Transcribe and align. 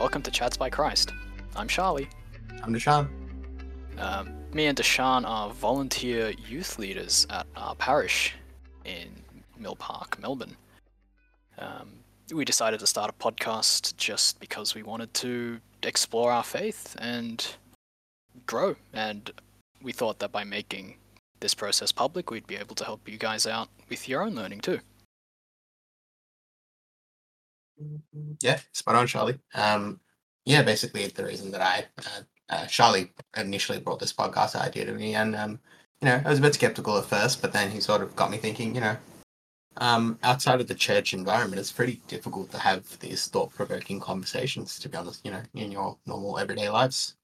welcome 0.00 0.22
to 0.22 0.30
Chads 0.30 0.56
by 0.56 0.70
Christ. 0.70 1.12
I'm 1.54 1.68
Charlie. 1.68 2.08
I'm 2.62 2.72
Deshaun. 2.72 3.06
Um, 3.98 4.32
me 4.50 4.64
and 4.64 4.78
Deshaun 4.78 5.28
are 5.28 5.50
volunteer 5.50 6.32
youth 6.48 6.78
leaders 6.78 7.26
at 7.28 7.46
our 7.54 7.74
parish 7.74 8.34
in 8.86 9.08
Mill 9.58 9.76
Park, 9.76 10.18
Melbourne. 10.18 10.56
Um, 11.58 11.90
we 12.32 12.46
decided 12.46 12.80
to 12.80 12.86
start 12.86 13.10
a 13.10 13.22
podcast 13.22 13.94
just 13.98 14.40
because 14.40 14.74
we 14.74 14.82
wanted 14.82 15.12
to 15.14 15.60
explore 15.82 16.32
our 16.32 16.44
faith 16.44 16.96
and 16.98 17.46
grow. 18.46 18.76
And 18.94 19.30
we 19.82 19.92
thought 19.92 20.18
that 20.20 20.32
by 20.32 20.44
making 20.44 20.96
this 21.40 21.52
process 21.52 21.92
public, 21.92 22.30
we'd 22.30 22.46
be 22.46 22.56
able 22.56 22.74
to 22.76 22.86
help 22.86 23.06
you 23.06 23.18
guys 23.18 23.46
out 23.46 23.68
with 23.90 24.08
your 24.08 24.22
own 24.22 24.34
learning 24.34 24.60
too. 24.60 24.80
Yeah, 28.42 28.58
spot 28.72 28.96
on, 28.96 29.06
Charlie. 29.06 29.38
Um, 29.54 30.00
yeah, 30.44 30.62
basically 30.62 31.06
the 31.06 31.24
reason 31.24 31.50
that 31.52 31.60
I, 31.60 31.84
uh, 31.98 32.22
uh, 32.48 32.66
Charlie 32.66 33.12
initially 33.36 33.78
brought 33.78 34.00
this 34.00 34.12
podcast 34.12 34.56
idea 34.56 34.86
to 34.86 34.92
me, 34.92 35.14
and 35.14 35.36
um, 35.36 35.60
you 36.00 36.06
know, 36.06 36.20
I 36.24 36.28
was 36.28 36.38
a 36.38 36.42
bit 36.42 36.54
skeptical 36.54 36.96
at 36.98 37.04
first, 37.04 37.42
but 37.42 37.52
then 37.52 37.70
he 37.70 37.80
sort 37.80 38.02
of 38.02 38.16
got 38.16 38.30
me 38.30 38.38
thinking. 38.38 38.74
You 38.74 38.80
know, 38.80 38.96
um, 39.76 40.18
outside 40.22 40.60
of 40.60 40.68
the 40.68 40.74
church 40.74 41.12
environment, 41.14 41.60
it's 41.60 41.72
pretty 41.72 42.00
difficult 42.08 42.50
to 42.52 42.58
have 42.58 42.98
these 43.00 43.26
thought-provoking 43.28 44.00
conversations. 44.00 44.78
To 44.78 44.88
be 44.88 44.96
honest, 44.96 45.24
you 45.24 45.30
know, 45.30 45.42
in 45.54 45.70
your 45.70 45.96
normal 46.06 46.38
everyday 46.38 46.68
lives. 46.68 47.16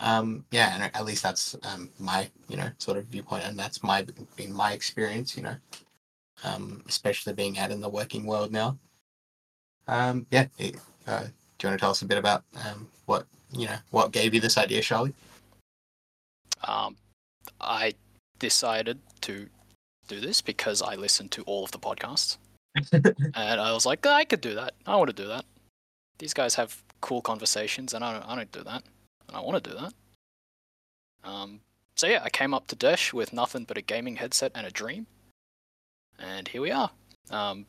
Um, 0.00 0.44
yeah, 0.52 0.74
and 0.74 0.90
at 0.94 1.04
least 1.04 1.24
that's 1.24 1.56
um, 1.64 1.90
my 1.98 2.30
you 2.48 2.56
know 2.56 2.70
sort 2.78 2.98
of 2.98 3.06
viewpoint, 3.06 3.44
and 3.44 3.58
that's 3.58 3.82
my 3.82 4.06
been 4.36 4.52
my 4.52 4.72
experience. 4.72 5.36
You 5.36 5.42
know, 5.44 5.56
um, 6.44 6.82
especially 6.88 7.32
being 7.32 7.58
out 7.58 7.72
in 7.72 7.80
the 7.80 7.88
working 7.88 8.24
world 8.24 8.52
now. 8.52 8.78
Um, 9.88 10.26
yeah, 10.30 10.46
it, 10.58 10.76
uh, 11.06 11.24
do 11.58 11.66
you 11.66 11.70
want 11.70 11.78
to 11.78 11.78
tell 11.78 11.90
us 11.90 12.02
a 12.02 12.06
bit 12.06 12.18
about 12.18 12.44
um, 12.66 12.86
what 13.06 13.26
you 13.52 13.66
know 13.66 13.78
what 13.90 14.12
gave 14.12 14.34
you 14.34 14.40
this 14.40 14.58
idea, 14.58 14.82
Charlie? 14.82 15.14
Um, 16.62 16.96
I 17.60 17.94
decided 18.38 18.98
to 19.22 19.48
do 20.06 20.20
this 20.20 20.40
because 20.42 20.82
I 20.82 20.94
listened 20.94 21.30
to 21.32 21.42
all 21.42 21.64
of 21.64 21.70
the 21.70 21.78
podcasts, 21.78 22.36
and 22.92 23.60
I 23.60 23.72
was 23.72 23.86
like, 23.86 24.06
I 24.06 24.24
could 24.24 24.42
do 24.42 24.54
that. 24.54 24.74
I 24.86 24.96
want 24.96 25.08
to 25.08 25.22
do 25.22 25.26
that. 25.28 25.46
These 26.18 26.34
guys 26.34 26.54
have 26.56 26.82
cool 27.00 27.22
conversations, 27.22 27.94
and 27.94 28.04
I 28.04 28.12
don't, 28.12 28.28
I 28.28 28.36
don't 28.36 28.52
do 28.52 28.62
that, 28.64 28.82
and 29.26 29.36
I 29.36 29.40
want 29.40 29.62
to 29.64 29.70
do 29.70 29.76
that. 29.76 29.92
Um, 31.24 31.60
so 31.96 32.06
yeah, 32.06 32.20
I 32.22 32.28
came 32.28 32.52
up 32.52 32.66
to 32.68 32.76
Desh 32.76 33.14
with 33.14 33.32
nothing 33.32 33.64
but 33.64 33.78
a 33.78 33.82
gaming 33.82 34.16
headset 34.16 34.52
and 34.54 34.66
a 34.66 34.70
dream, 34.70 35.06
and 36.18 36.46
here 36.46 36.60
we 36.60 36.72
are. 36.72 36.90
Um, 37.30 37.64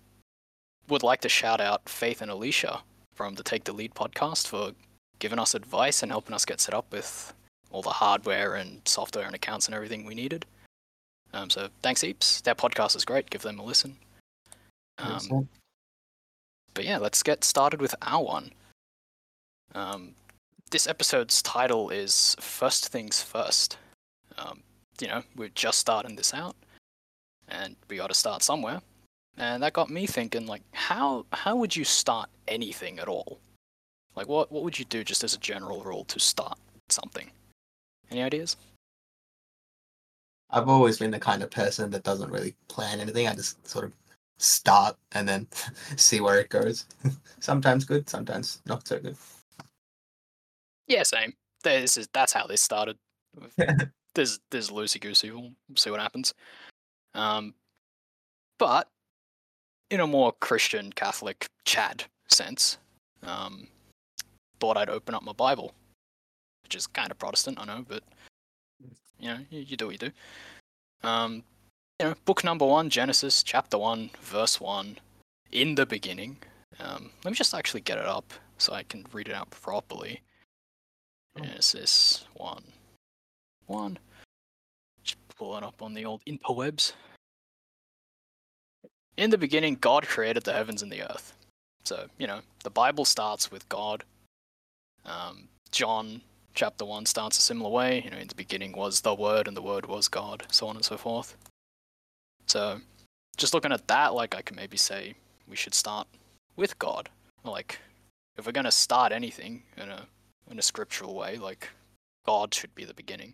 would 0.90 1.04
like 1.04 1.22
to 1.22 1.30
shout 1.30 1.62
out 1.62 1.88
Faith 1.88 2.22
and 2.22 2.32
Alicia 2.32 2.82
from 3.14 3.36
the 3.36 3.44
Take 3.44 3.64
the 3.64 3.74
Lead 3.74 3.94
podcast 3.94 4.48
for 4.48 4.72
giving 5.20 5.40
us 5.40 5.54
advice 5.54 6.02
and 6.02 6.12
helping 6.12 6.34
us 6.34 6.46
get 6.46 6.60
set 6.60 6.74
up 6.74 6.92
with 6.92 7.34
all 7.72 7.82
the 7.82 7.90
hardware 7.90 8.56
and 8.56 8.82
software 8.86 9.26
and 9.26 9.36
accounts 9.36 9.68
and 9.68 9.76
everything 9.76 10.06
we 10.06 10.16
needed. 10.16 10.46
Um, 11.34 11.50
so 11.50 11.70
thanks 11.84 12.02
heaps. 12.02 12.42
Their 12.42 12.56
podcast 12.56 12.96
is 12.96 13.06
great. 13.06 13.30
Give 13.30 13.42
them 13.42 13.60
a 13.60 13.64
listen. 13.64 13.98
Um, 14.98 15.48
but 16.74 16.86
yeah, 16.86 16.98
let's 16.98 17.24
get 17.24 17.44
started 17.44 17.82
with 17.82 17.96
our 18.02 18.24
one. 18.24 18.52
Um, 19.76 20.16
this 20.72 20.88
episode's 20.88 21.42
title 21.42 21.90
is 21.90 22.36
First 22.40 22.88
Things 22.88 23.22
First. 23.22 23.78
Um, 24.38 24.62
you 25.00 25.08
know, 25.08 25.24
we're 25.36 25.50
just 25.50 25.80
starting 25.80 26.16
this 26.16 26.34
out, 26.34 26.56
and 27.48 27.76
we 27.90 27.98
got 27.98 28.08
to 28.08 28.14
start 28.16 28.42
somewhere. 28.42 28.82
And 29.40 29.64
that 29.64 29.72
got 29.72 29.90
me 29.90 30.06
thinking, 30.06 30.46
like, 30.46 30.62
how 30.74 31.26
how 31.32 31.56
would 31.56 31.74
you 31.74 31.86
start 31.86 32.30
anything 32.48 33.00
at 33.00 33.08
all? 33.08 33.40
Like, 34.16 34.28
what 34.28 34.52
what 34.52 34.64
would 34.64 34.78
you 34.78 34.86
do 34.86 35.04
just 35.04 35.24
as 35.24 35.34
a 35.34 35.40
general 35.40 35.82
rule 35.82 36.04
to 36.06 36.20
start 36.20 36.60
something? 36.90 37.32
Any 38.12 38.22
ideas? 38.22 38.58
I've 40.50 40.68
always 40.68 41.00
been 41.00 41.12
the 41.12 41.20
kind 41.20 41.42
of 41.42 41.52
person 41.52 41.90
that 41.92 42.04
doesn't 42.04 42.32
really 42.32 42.54
plan 42.68 43.00
anything. 43.00 43.28
I 43.28 43.36
just 43.36 43.66
sort 43.66 43.86
of 43.86 43.94
start 44.40 44.98
and 45.14 45.28
then 45.28 45.48
see 45.96 46.20
where 46.20 46.40
it 46.40 46.50
goes. 46.50 46.86
sometimes 47.40 47.86
good, 47.86 48.10
sometimes 48.10 48.62
not 48.66 48.86
so 48.86 49.00
good. 49.00 49.16
Yeah, 50.88 51.04
same. 51.04 51.34
This 51.64 51.96
is 51.96 52.10
that's 52.12 52.34
how 52.34 52.46
this 52.46 52.62
started. 52.62 52.98
there's 54.16 54.40
there's 54.52 54.70
loosey 54.70 55.00
goosey. 55.00 55.32
We'll 55.32 55.54
see 55.78 55.92
what 55.92 56.02
happens. 56.02 56.34
Um, 57.14 57.54
but 58.58 58.90
in 59.90 60.00
a 60.00 60.08
more 60.08 60.34
Christian 60.40 60.92
Catholic 60.92 61.48
Chad 61.66 62.06
sense, 62.28 62.78
um, 63.24 63.68
thought 64.60 64.78
I'd 64.78 64.90
open 64.90 65.16
up 65.16 65.24
my 65.24 65.34
Bible, 65.34 65.74
which 66.64 66.76
is 66.76 66.88
kind 66.88 67.12
of 67.12 67.18
Protestant, 67.18 67.60
I 67.60 67.66
know, 67.66 67.86
but 67.88 68.04
you 69.20 69.30
know, 69.30 69.40
you, 69.50 69.62
you 69.62 69.78
do 69.78 69.88
what 69.88 70.02
you 70.02 70.10
do. 70.10 71.08
Um, 71.08 71.44
you 72.00 72.08
know, 72.08 72.16
book 72.26 72.44
number 72.44 72.66
one, 72.66 72.90
Genesis, 72.90 73.44
chapter 73.44 73.78
one, 73.78 74.10
verse 74.22 74.60
one, 74.62 74.98
in 75.52 75.76
the 75.76 75.86
beginning. 75.86 76.38
Um, 76.80 77.12
let 77.24 77.32
me 77.32 77.36
just 77.36 77.54
actually 77.54 77.82
get 77.82 77.98
it 77.98 78.06
up 78.06 78.34
so 78.58 78.74
I 78.74 78.84
can 78.84 79.06
read 79.12 79.28
it 79.28 79.34
out 79.34 79.50
properly. 79.50 80.22
Genesis 81.38 82.26
one, 82.36 82.64
one. 83.66 83.98
Just 85.04 85.18
pull 85.38 85.58
it 85.58 85.64
up 85.64 85.82
on 85.82 85.94
the 85.94 86.06
old 86.06 86.22
interwebs. 86.26 86.94
In 89.18 89.30
the 89.30 89.38
beginning, 89.38 89.76
God 89.76 90.08
created 90.08 90.44
the 90.44 90.54
heavens 90.54 90.82
and 90.82 90.92
the 90.92 91.04
earth. 91.12 91.34
So, 91.84 92.08
you 92.18 92.28
know, 92.28 92.42
the 92.64 92.70
Bible 92.70 93.06
starts 93.06 93.52
with 93.52 93.68
God. 93.70 94.04
Um, 95.06 95.48
John 95.72 96.22
chapter 96.54 96.86
1 96.86 97.06
starts 97.06 97.38
a 97.38 97.42
similar 97.42 97.70
way. 97.70 98.02
You 98.04 98.12
know, 98.12 98.18
in 98.18 98.28
the 98.28 98.36
beginning 98.36 98.74
was 98.74 99.02
the 99.02 99.14
Word, 99.14 99.48
and 99.48 99.56
the 99.56 99.62
Word 99.62 99.86
was 99.86 100.08
God, 100.08 100.44
so 100.52 100.68
on 100.68 100.76
and 100.76 100.86
so 100.86 100.98
forth. 100.98 101.36
So, 102.48 102.82
just 103.38 103.54
looking 103.54 103.72
at 103.72 103.88
that, 103.88 104.14
like, 104.14 104.36
I 104.36 104.42
can 104.42 104.56
maybe 104.56 104.78
say 104.78 105.16
we 105.48 105.56
should 105.56 105.74
start 105.74 106.08
with 106.56 106.78
God. 106.80 107.10
Like, 107.44 107.80
if 108.38 108.46
we're 108.46 108.52
going 108.52 108.66
to 108.66 108.72
start 108.72 109.12
anything 109.12 109.64
in 109.78 109.90
a, 109.90 110.06
in 110.50 110.60
a 110.60 110.62
scriptural 110.62 111.16
way, 111.16 111.38
like, 111.38 111.70
God 112.26 112.54
should 112.54 112.74
be 112.76 112.86
the 112.86 112.94
beginning. 112.94 113.34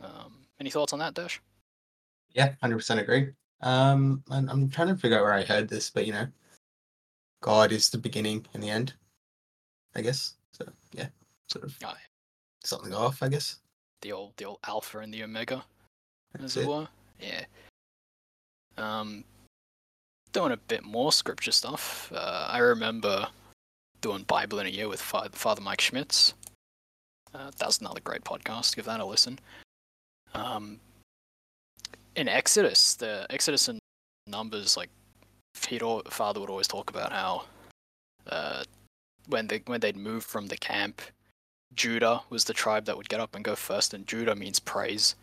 Um, 0.00 0.32
any 0.58 0.70
thoughts 0.70 0.92
on 0.92 0.98
that, 1.00 1.14
Dash? 1.14 1.40
Yeah, 2.32 2.54
100% 2.62 2.98
agree. 2.98 3.32
Um, 3.62 4.22
I'm, 4.30 4.48
I'm 4.48 4.68
trying 4.70 4.88
to 4.88 4.96
figure 4.96 5.18
out 5.18 5.24
where 5.24 5.34
I 5.34 5.42
heard 5.44 5.68
this, 5.68 5.90
but 5.90 6.06
you 6.06 6.12
know, 6.12 6.26
God 7.42 7.72
is 7.72 7.90
the 7.90 7.98
beginning 7.98 8.46
and 8.54 8.62
the 8.62 8.70
end, 8.70 8.94
I 9.94 10.00
guess. 10.02 10.34
So 10.52 10.66
yeah, 10.92 11.08
sort 11.48 11.64
of 11.64 11.78
something 12.64 12.94
off, 12.94 13.22
I 13.22 13.28
guess. 13.28 13.56
the 14.02 14.12
old 14.12 14.36
the 14.36 14.44
old 14.44 14.58
alpha 14.66 14.98
and 14.98 15.12
the 15.12 15.24
omega, 15.24 15.64
as 16.38 16.56
it 16.56 16.62
it. 16.62 16.68
were. 16.68 16.88
Yeah. 17.20 17.44
Um, 18.78 19.24
doing 20.32 20.52
a 20.52 20.56
bit 20.56 20.84
more 20.84 21.12
scripture 21.12 21.52
stuff. 21.52 22.10
Uh, 22.14 22.48
I 22.50 22.58
remember 22.58 23.28
doing 24.00 24.22
Bible 24.22 24.58
in 24.60 24.66
a 24.66 24.70
year 24.70 24.88
with 24.88 25.00
Father 25.00 25.60
Mike 25.60 25.80
Schmitz. 25.80 26.34
Uh, 27.34 27.50
that 27.58 27.66
was 27.66 27.80
another 27.80 28.00
great 28.00 28.24
podcast. 28.24 28.74
Give 28.74 28.86
that 28.86 29.00
a 29.00 29.04
listen. 29.04 29.38
Um, 30.34 30.80
in 32.16 32.28
Exodus, 32.28 32.94
the 32.94 33.26
Exodus 33.30 33.68
and 33.68 33.78
Numbers, 34.26 34.76
like 34.76 34.90
he'd 35.68 35.82
Father 36.08 36.40
would 36.40 36.50
always 36.50 36.68
talk 36.68 36.90
about 36.90 37.12
how 37.12 37.44
uh, 38.28 38.64
when 39.28 39.46
they 39.46 39.62
when 39.66 39.80
they'd 39.80 39.96
move 39.96 40.24
from 40.24 40.46
the 40.48 40.56
camp, 40.56 41.02
Judah 41.74 42.22
was 42.30 42.44
the 42.44 42.52
tribe 42.52 42.84
that 42.86 42.96
would 42.96 43.08
get 43.08 43.20
up 43.20 43.34
and 43.34 43.44
go 43.44 43.54
first, 43.56 43.94
and 43.94 44.06
Judah 44.06 44.34
means 44.34 44.58
praise. 44.60 45.14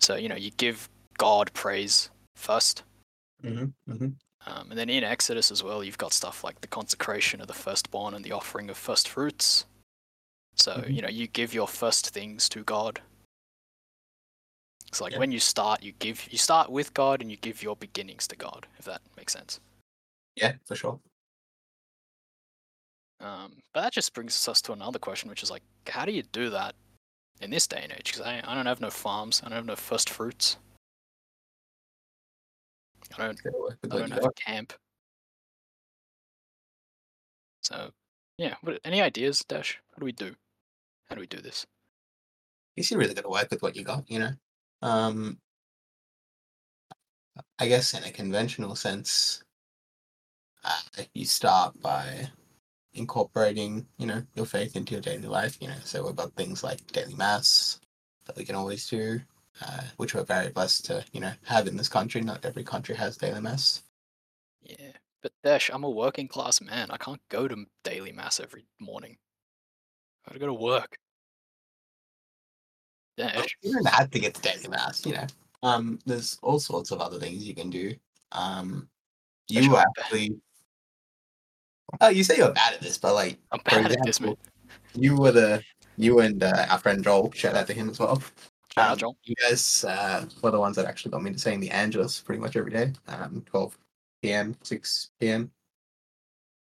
So 0.00 0.16
you 0.16 0.28
know 0.28 0.36
you 0.36 0.50
give 0.52 0.88
God 1.18 1.52
praise 1.54 2.10
first, 2.36 2.82
Mm-hmm. 3.44 3.92
Mm-hmm. 3.92 4.08
um, 4.52 4.70
and 4.70 4.78
then 4.78 4.88
in 4.90 5.04
Exodus 5.04 5.50
as 5.50 5.62
well, 5.62 5.84
you've 5.84 5.98
got 5.98 6.12
stuff 6.12 6.42
like 6.42 6.60
the 6.60 6.66
consecration 6.68 7.40
of 7.40 7.46
the 7.46 7.52
firstborn 7.54 8.14
and 8.14 8.24
the 8.24 8.32
offering 8.32 8.70
of 8.70 8.76
first 8.76 9.08
fruits. 9.08 9.66
So 10.56 10.76
Mhm. 10.76 10.94
you 10.94 11.02
know 11.02 11.08
you 11.08 11.26
give 11.28 11.54
your 11.54 11.68
first 11.68 12.10
things 12.10 12.48
to 12.50 12.64
God. 12.64 13.00
It's 14.94 15.00
like 15.00 15.14
Yeah. 15.14 15.18
when 15.18 15.32
you 15.32 15.40
start, 15.40 15.82
you 15.82 15.90
give 15.90 16.32
you 16.32 16.38
start 16.38 16.70
with 16.70 16.94
God 16.94 17.20
and 17.20 17.28
you 17.28 17.36
give 17.36 17.64
your 17.64 17.74
beginnings 17.74 18.28
to 18.28 18.36
God. 18.36 18.68
If 18.78 18.84
that 18.84 19.02
makes 19.16 19.32
sense. 19.32 19.58
Yeah, 20.36 20.52
for 20.64 20.76
sure. 20.76 21.00
Um, 23.18 23.60
but 23.72 23.80
that 23.80 23.92
just 23.92 24.14
brings 24.14 24.46
us 24.46 24.62
to 24.62 24.72
another 24.72 25.00
question, 25.00 25.28
which 25.28 25.42
is 25.42 25.50
like, 25.50 25.64
how 25.88 26.04
do 26.04 26.12
you 26.12 26.22
do 26.22 26.48
that 26.50 26.76
in 27.40 27.50
this 27.50 27.66
day 27.66 27.80
and 27.82 27.90
age? 27.90 28.04
Because 28.04 28.20
I, 28.20 28.40
I 28.46 28.54
don't 28.54 28.66
have 28.66 28.80
no 28.80 28.88
farms, 28.88 29.42
I 29.44 29.48
don't 29.48 29.56
have 29.56 29.66
no 29.66 29.74
first 29.74 30.08
fruits, 30.10 30.58
I 33.18 33.26
don't 33.26 33.40
I 33.90 33.98
don't 33.98 34.12
have 34.12 34.26
a 34.26 34.32
camp. 34.34 34.74
So 37.62 37.90
yeah, 38.38 38.54
what 38.60 38.78
any 38.84 39.02
ideas, 39.02 39.44
Dash? 39.48 39.80
What 39.90 40.00
do 40.00 40.04
we 40.04 40.12
do? 40.12 40.36
How 41.08 41.16
do 41.16 41.20
we 41.20 41.26
do 41.26 41.40
this? 41.40 41.66
you 42.76 42.96
really 42.96 43.14
got 43.14 43.22
to 43.22 43.28
work 43.28 43.50
with 43.50 43.62
what 43.62 43.74
you 43.74 43.82
got, 43.82 44.08
you 44.08 44.20
know. 44.20 44.34
Um, 44.84 45.38
I 47.58 47.68
guess 47.68 47.94
in 47.94 48.04
a 48.04 48.10
conventional 48.10 48.76
sense, 48.76 49.42
uh, 50.62 51.02
you 51.14 51.24
start 51.24 51.80
by 51.80 52.28
incorporating, 52.92 53.86
you 53.96 54.06
know, 54.06 54.22
your 54.34 54.44
faith 54.44 54.76
into 54.76 54.92
your 54.92 55.00
daily 55.00 55.26
life. 55.26 55.56
You 55.58 55.68
know, 55.68 55.74
so 55.84 56.12
got 56.12 56.34
things 56.34 56.62
like 56.62 56.86
daily 56.92 57.14
mass 57.14 57.80
that 58.26 58.36
we 58.36 58.44
can 58.44 58.54
always 58.54 58.86
do, 58.86 59.22
uh, 59.64 59.84
which 59.96 60.14
we're 60.14 60.22
very 60.22 60.50
blessed 60.50 60.84
to, 60.86 61.02
you 61.12 61.20
know, 61.20 61.32
have 61.44 61.66
in 61.66 61.78
this 61.78 61.88
country. 61.88 62.20
Not 62.20 62.44
every 62.44 62.62
country 62.62 62.94
has 62.94 63.16
daily 63.16 63.40
mass. 63.40 63.82
Yeah, 64.60 64.92
but 65.22 65.32
Dash, 65.42 65.70
I'm 65.72 65.84
a 65.84 65.90
working 65.90 66.28
class 66.28 66.60
man. 66.60 66.90
I 66.90 66.98
can't 66.98 67.22
go 67.30 67.48
to 67.48 67.64
daily 67.84 68.12
mass 68.12 68.38
every 68.38 68.66
morning. 68.78 69.16
I 70.26 70.30
gotta 70.30 70.40
go 70.40 70.46
to 70.46 70.52
work. 70.52 70.98
You 73.62 73.72
don't 73.72 73.88
have 73.88 74.10
to 74.10 74.18
get 74.18 74.34
the 74.34 74.42
daily 74.42 74.68
mass. 74.68 75.04
You 75.06 75.14
know, 75.14 75.26
um, 75.62 75.98
there's 76.06 76.38
all 76.42 76.58
sorts 76.58 76.90
of 76.90 77.00
other 77.00 77.18
things 77.18 77.46
you 77.46 77.54
can 77.54 77.70
do. 77.70 77.94
Um, 78.32 78.88
you 79.48 79.76
actually. 79.76 80.36
Oh, 82.00 82.08
you 82.08 82.24
say 82.24 82.36
you're 82.36 82.52
bad 82.52 82.74
at 82.74 82.80
this, 82.80 82.98
but 82.98 83.14
like 83.14 83.38
I'm 83.52 83.60
bad 83.64 83.92
at 83.92 84.04
this, 84.04 84.20
man. 84.20 84.30
example, 84.30 84.38
you 84.94 85.16
were 85.16 85.32
the 85.32 85.62
you 85.96 86.20
and 86.20 86.42
uh, 86.42 86.66
our 86.68 86.78
friend 86.78 87.02
Joel. 87.02 87.32
Shout 87.32 87.54
out 87.54 87.66
to 87.68 87.72
him 87.72 87.90
as 87.90 87.98
well. 87.98 88.22
Um, 88.76 88.98
Joel. 88.98 89.16
You 89.22 89.34
guys 89.36 89.84
uh, 89.84 90.26
were 90.42 90.50
the 90.50 90.58
ones 90.58 90.76
that 90.76 90.86
actually 90.86 91.12
got 91.12 91.22
me 91.22 91.32
to 91.32 91.38
saying 91.38 91.60
the 91.60 91.70
Angelus 91.70 92.20
pretty 92.20 92.40
much 92.40 92.56
every 92.56 92.72
day. 92.72 92.92
Um, 93.06 93.44
12 93.46 93.78
p.m., 94.22 94.56
6 94.62 95.10
p.m. 95.20 95.50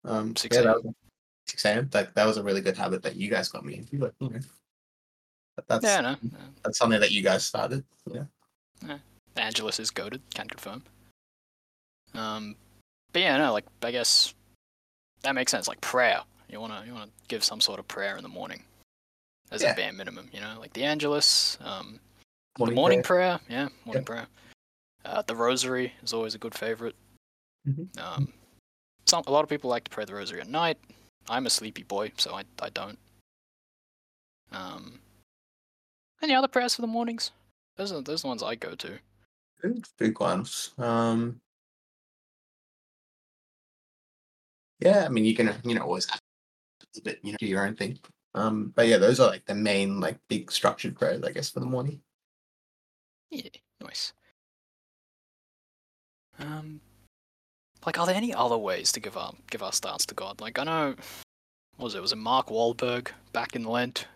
Um, 0.05 0.37
6 0.37 0.55
yeah, 0.55 0.63
that 0.63 0.75
a.m.. 0.75 0.83
was, 0.85 0.95
6 1.47 1.65
a.m. 1.65 1.89
That, 1.93 2.15
that 2.15 2.27
was 2.27 2.37
a 2.37 2.43
really 2.43 2.61
good 2.61 2.77
habit 2.77 3.03
that 3.03 3.17
you 3.17 3.31
guys 3.31 3.49
got 3.49 3.65
me 3.65 3.77
into. 3.77 3.97
But, 3.97 4.15
you 4.21 4.29
know, 4.29 4.41
but 5.57 5.67
that's 5.69 5.85
Yeah, 5.85 6.01
no. 6.01 6.17
that's 6.63 6.79
something 6.79 7.01
that 7.01 7.11
you 7.13 7.23
guys 7.23 7.45
started. 7.45 7.85
Yeah. 8.07 8.25
know? 8.83 8.99
Angelus 9.37 9.79
is 9.81 9.91
goaded, 9.91 10.21
can 10.35 10.49
confirm. 10.49 10.83
Um, 12.15 12.57
but 13.13 13.23
yeah, 13.23 13.37
no, 13.39 13.53
like 13.53 13.65
I 13.83 13.91
guess 13.91 14.35
that 15.23 15.35
makes 15.35 15.51
sense. 15.51 15.69
Like 15.69 15.81
prayer, 15.81 16.23
you 16.49 16.61
wanna 16.61 16.83
you 16.87 16.93
wanna 16.93 17.11
give 17.29 17.43
some 17.45 17.61
sort 17.61 17.79
of 17.79 17.89
prayer 17.89 18.17
in 18.17 18.23
the 18.23 18.29
morning, 18.29 18.63
as 19.51 19.63
Yeah. 19.63 19.73
a 19.73 19.77
bare 19.77 19.93
minimum. 19.93 20.29
You 20.33 20.41
know, 20.41 20.57
like 20.59 20.73
the 20.75 20.85
Angelus, 20.85 21.57
um, 21.61 22.01
Morning 22.59 22.75
the 22.75 22.81
morning 22.81 23.03
prayer. 23.03 23.39
prayer. 23.39 23.49
yeah, 23.49 23.69
morning 23.87 24.05
prayer. 24.05 24.27
Uh, 25.05 25.23
the 25.23 25.35
Rosary 25.35 25.95
is 26.03 26.13
always 26.13 26.35
a 26.35 26.39
good 26.39 26.55
favorite. 26.55 26.95
Mhm. 27.67 27.99
Um, 27.99 28.33
some 29.07 29.25
a 29.27 29.31
lot 29.31 29.43
of 29.43 29.49
people 29.49 29.71
like 29.71 29.85
to 29.85 29.91
pray 29.91 30.05
the 30.05 30.15
Rosary 30.15 30.41
at 30.41 30.49
night. 30.49 30.79
I'm 31.29 31.47
a 31.47 31.51
sleepy 31.51 31.83
boy, 31.85 32.13
so 32.19 32.35
I 32.35 32.45
I 32.61 32.69
don't. 32.71 32.99
Um, 34.51 35.01
any 36.23 36.35
other 36.35 36.49
prayers 36.49 36.75
for 36.75 36.83
the 36.83 36.89
mornings? 36.89 37.31
Those 37.77 37.93
are 37.93 38.01
those 38.01 38.21
are 38.21 38.23
the 38.23 38.29
ones 38.29 38.43
I 38.43 38.55
go 38.55 38.75
to. 38.75 38.99
Good 39.61 39.85
big 39.99 40.21
ones. 40.21 40.73
Um, 40.79 41.41
yeah, 44.81 45.05
I 45.05 45.09
mean, 45.09 45.25
you 45.25 45.35
can 45.35 45.55
you 45.65 45.75
know 45.75 45.83
always 45.83 46.09
have 46.11 46.21
a 46.97 47.01
bit 47.01 47.21
you 47.23 47.33
know 47.33 47.39
do 47.39 47.47
your 47.47 47.67
own 47.67 47.77
thing. 47.77 47.99
Um, 48.35 48.73
but 48.75 48.89
yeah, 48.89 48.99
those 48.99 49.21
are 49.21 49.29
like 49.29 49.45
the 49.45 49.55
main 49.55 50.01
like 50.01 50.19
big 50.29 50.51
structured 50.51 50.97
prayers, 50.97 51.23
I 51.23 51.33
guess, 51.33 51.51
for 51.51 51.61
the 51.61 51.67
morning. 51.67 52.01
Yeah, 53.31 53.49
nice. 53.81 54.13
Um, 56.39 56.81
like, 57.87 57.99
are 57.99 58.07
there 58.07 58.15
any 58.15 58.35
other 58.35 58.59
ways 58.59 58.93
to 58.93 59.01
give 59.01 59.17
our 59.17 59.33
give 59.51 59.63
our 59.63 59.73
stance 59.73 60.07
to 60.07 60.15
God? 60.15 60.41
Like, 60.41 60.59
I 60.59 60.65
know, 60.65 60.95
what 61.77 61.85
was 61.85 61.95
it? 61.95 62.03
Was 62.03 62.13
it 62.13 62.17
Mark 62.17 62.49
Wahlberg 62.49 63.09
back 63.33 63.57
in 63.57 63.65
Lent? 63.65 64.07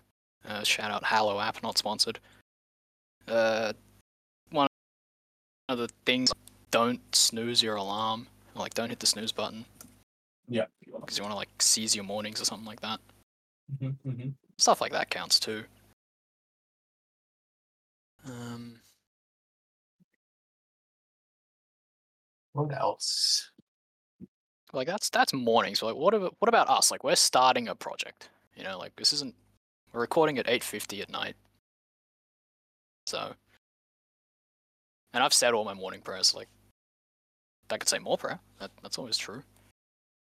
Uh, 0.47 0.63
shout 0.63 0.91
out 0.91 1.05
Hallow 1.05 1.41
app, 1.41 1.63
not 1.63 1.77
sponsored. 1.79 2.19
Uh, 3.27 3.73
one 4.51 4.69
of 5.69 5.79
the 5.79 5.89
things, 6.05 6.33
don't 6.71 7.01
snooze 7.15 7.63
your 7.63 7.77
alarm. 7.77 8.29
Like, 8.55 8.75
don't 8.75 8.89
hit 8.91 9.01
the 9.01 9.07
snooze 9.07 9.33
button 9.33 9.65
Yeah. 10.49 10.67
because 11.01 11.19
you 11.19 11.23
want 11.25 11.33
to 11.33 11.37
like 11.37 11.51
seize 11.61 11.95
your 11.97 12.05
mornings 12.05 12.41
or 12.41 12.45
something 12.45 12.67
like 12.67 12.81
that. 12.81 13.01
Mm-hmm, 13.83 14.29
Stuff 14.59 14.81
like 14.81 14.93
that 14.93 15.11
counts 15.11 15.41
too. 15.41 15.65
Um, 18.27 18.81
What 22.53 22.73
else? 22.73 23.51
like 24.73 24.87
that's 24.87 25.11
that's 25.11 25.33
mornings. 25.33 25.83
Like 25.83 25.95
what 25.97 26.15
about 26.15 26.35
what 26.39 26.49
about 26.49 26.69
us? 26.71 26.91
Like 26.91 27.05
we're 27.05 27.15
starting 27.17 27.69
a 27.69 27.75
project. 27.75 28.29
You 28.57 28.65
know, 28.65 28.79
like 28.79 28.95
this 28.97 29.13
isn't 29.13 29.35
we're 29.97 30.03
recording 30.03 30.37
at 30.39 30.49
eight 30.49 30.63
fifty 30.63 31.01
at 31.01 31.09
night. 31.09 31.35
So 33.07 33.33
and 35.15 35.25
I've 35.25 35.33
said 35.33 35.55
all 35.55 35.65
my 35.65 35.73
morning 35.73 36.03
prayers, 36.03 36.35
like 36.35 36.49
I 37.71 37.79
could 37.79 37.89
say 37.89 37.99
more 37.99 38.19
prayer. 38.19 38.39
That 38.61 38.71
that's 38.83 38.99
always 38.99 39.17
true. 39.17 39.43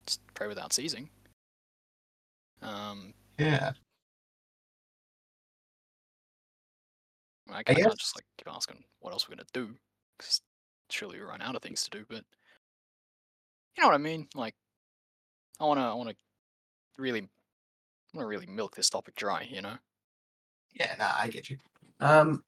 Just 0.06 0.20
pray 0.32 0.48
without 0.48 0.72
ceasing. 0.72 1.10
Um 2.62 3.12
Yeah. 3.38 3.72
I, 7.50 7.56
I 7.56 7.58
I 7.58 7.62
can't 7.64 7.78
guess- 7.78 7.96
just 7.98 8.16
like 8.16 8.24
keep 8.38 8.48
asking 8.50 8.82
what 9.00 9.12
else 9.12 9.28
we're 9.28 9.36
gonna 9.36 9.46
do. 9.52 9.76
'cause 10.18 10.40
surely 10.90 11.18
we 11.18 11.24
run 11.24 11.40
out 11.42 11.54
of 11.56 11.62
things 11.62 11.82
to 11.82 11.90
do, 11.90 12.04
but 12.08 12.24
you 13.76 13.82
know 13.82 13.88
what 13.88 13.94
I 13.94 13.98
mean? 13.98 14.26
Like 14.34 14.54
I 15.58 15.64
wanna 15.64 15.90
I 15.90 15.94
wanna 15.94 16.14
really 16.96 17.28
I 18.12 18.16
wanna 18.16 18.28
really 18.28 18.46
milk 18.46 18.74
this 18.74 18.90
topic 18.90 19.14
dry, 19.14 19.46
you 19.50 19.62
know? 19.62 19.76
Yeah, 20.72 20.94
I 21.18 21.28
get 21.28 21.50
you. 21.50 21.58
Um, 22.00 22.44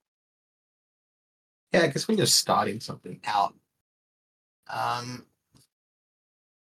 yeah, 1.73 1.87
because 1.87 2.06
when 2.09 2.17
you're 2.19 2.26
starting 2.26 2.81
something 2.81 3.20
out, 3.25 3.55
um, 4.69 5.26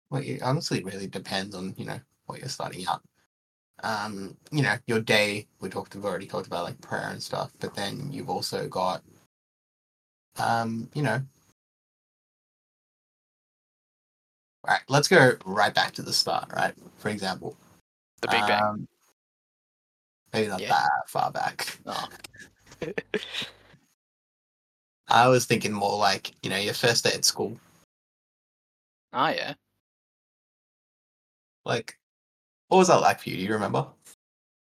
well, 0.10 0.22
it 0.24 0.42
honestly 0.42 0.84
really 0.84 1.08
depends 1.08 1.56
on 1.56 1.74
you 1.78 1.86
know 1.86 2.00
what 2.26 2.40
you're 2.40 2.50
starting 2.50 2.86
out. 2.88 3.02
Um, 3.84 4.38
you 4.52 4.64
know, 4.64 4.76
your 4.88 5.02
day. 5.02 5.48
We 5.60 5.70
talked. 5.70 5.96
We've 5.96 6.06
already 6.06 6.28
talked 6.28 6.48
about 6.48 6.66
like 6.66 6.82
prayer 6.82 7.10
and 7.10 7.22
stuff, 7.22 7.52
but 7.60 7.76
then 7.76 8.12
you've 8.12 8.30
also 8.30 8.68
got, 8.68 9.04
um, 10.38 10.90
you 10.94 11.04
know. 11.04 11.22
All 14.64 14.74
right, 14.74 14.82
let's 14.90 15.08
go 15.08 15.34
right 15.46 15.74
back 15.74 15.94
to 15.94 16.02
the 16.02 16.14
start. 16.14 16.52
Right, 16.54 16.74
for 16.98 17.10
example, 17.10 17.56
The 18.22 18.28
Big 18.30 18.42
Bang. 18.48 18.64
um, 18.64 18.88
maybe 20.34 20.48
not 20.48 20.60
Yeah. 20.60 20.70
that 20.70 21.10
far 21.10 21.32
back. 21.32 21.78
Oh. 21.86 22.08
I 25.10 25.28
was 25.30 25.46
thinking 25.46 25.72
more 25.72 25.98
like, 25.98 26.32
you 26.44 26.50
know, 26.50 26.58
your 26.58 26.74
first 26.74 27.04
day 27.04 27.12
at 27.14 27.24
school. 27.26 27.58
ah 29.14 29.30
yeah. 29.30 29.54
Like, 31.66 31.98
what 32.68 32.78
was 32.80 32.88
that 32.90 33.02
like 33.02 33.22
for 33.22 33.30
you? 33.30 33.38
Do 33.38 33.44
you 33.44 33.54
remember? 33.54 33.88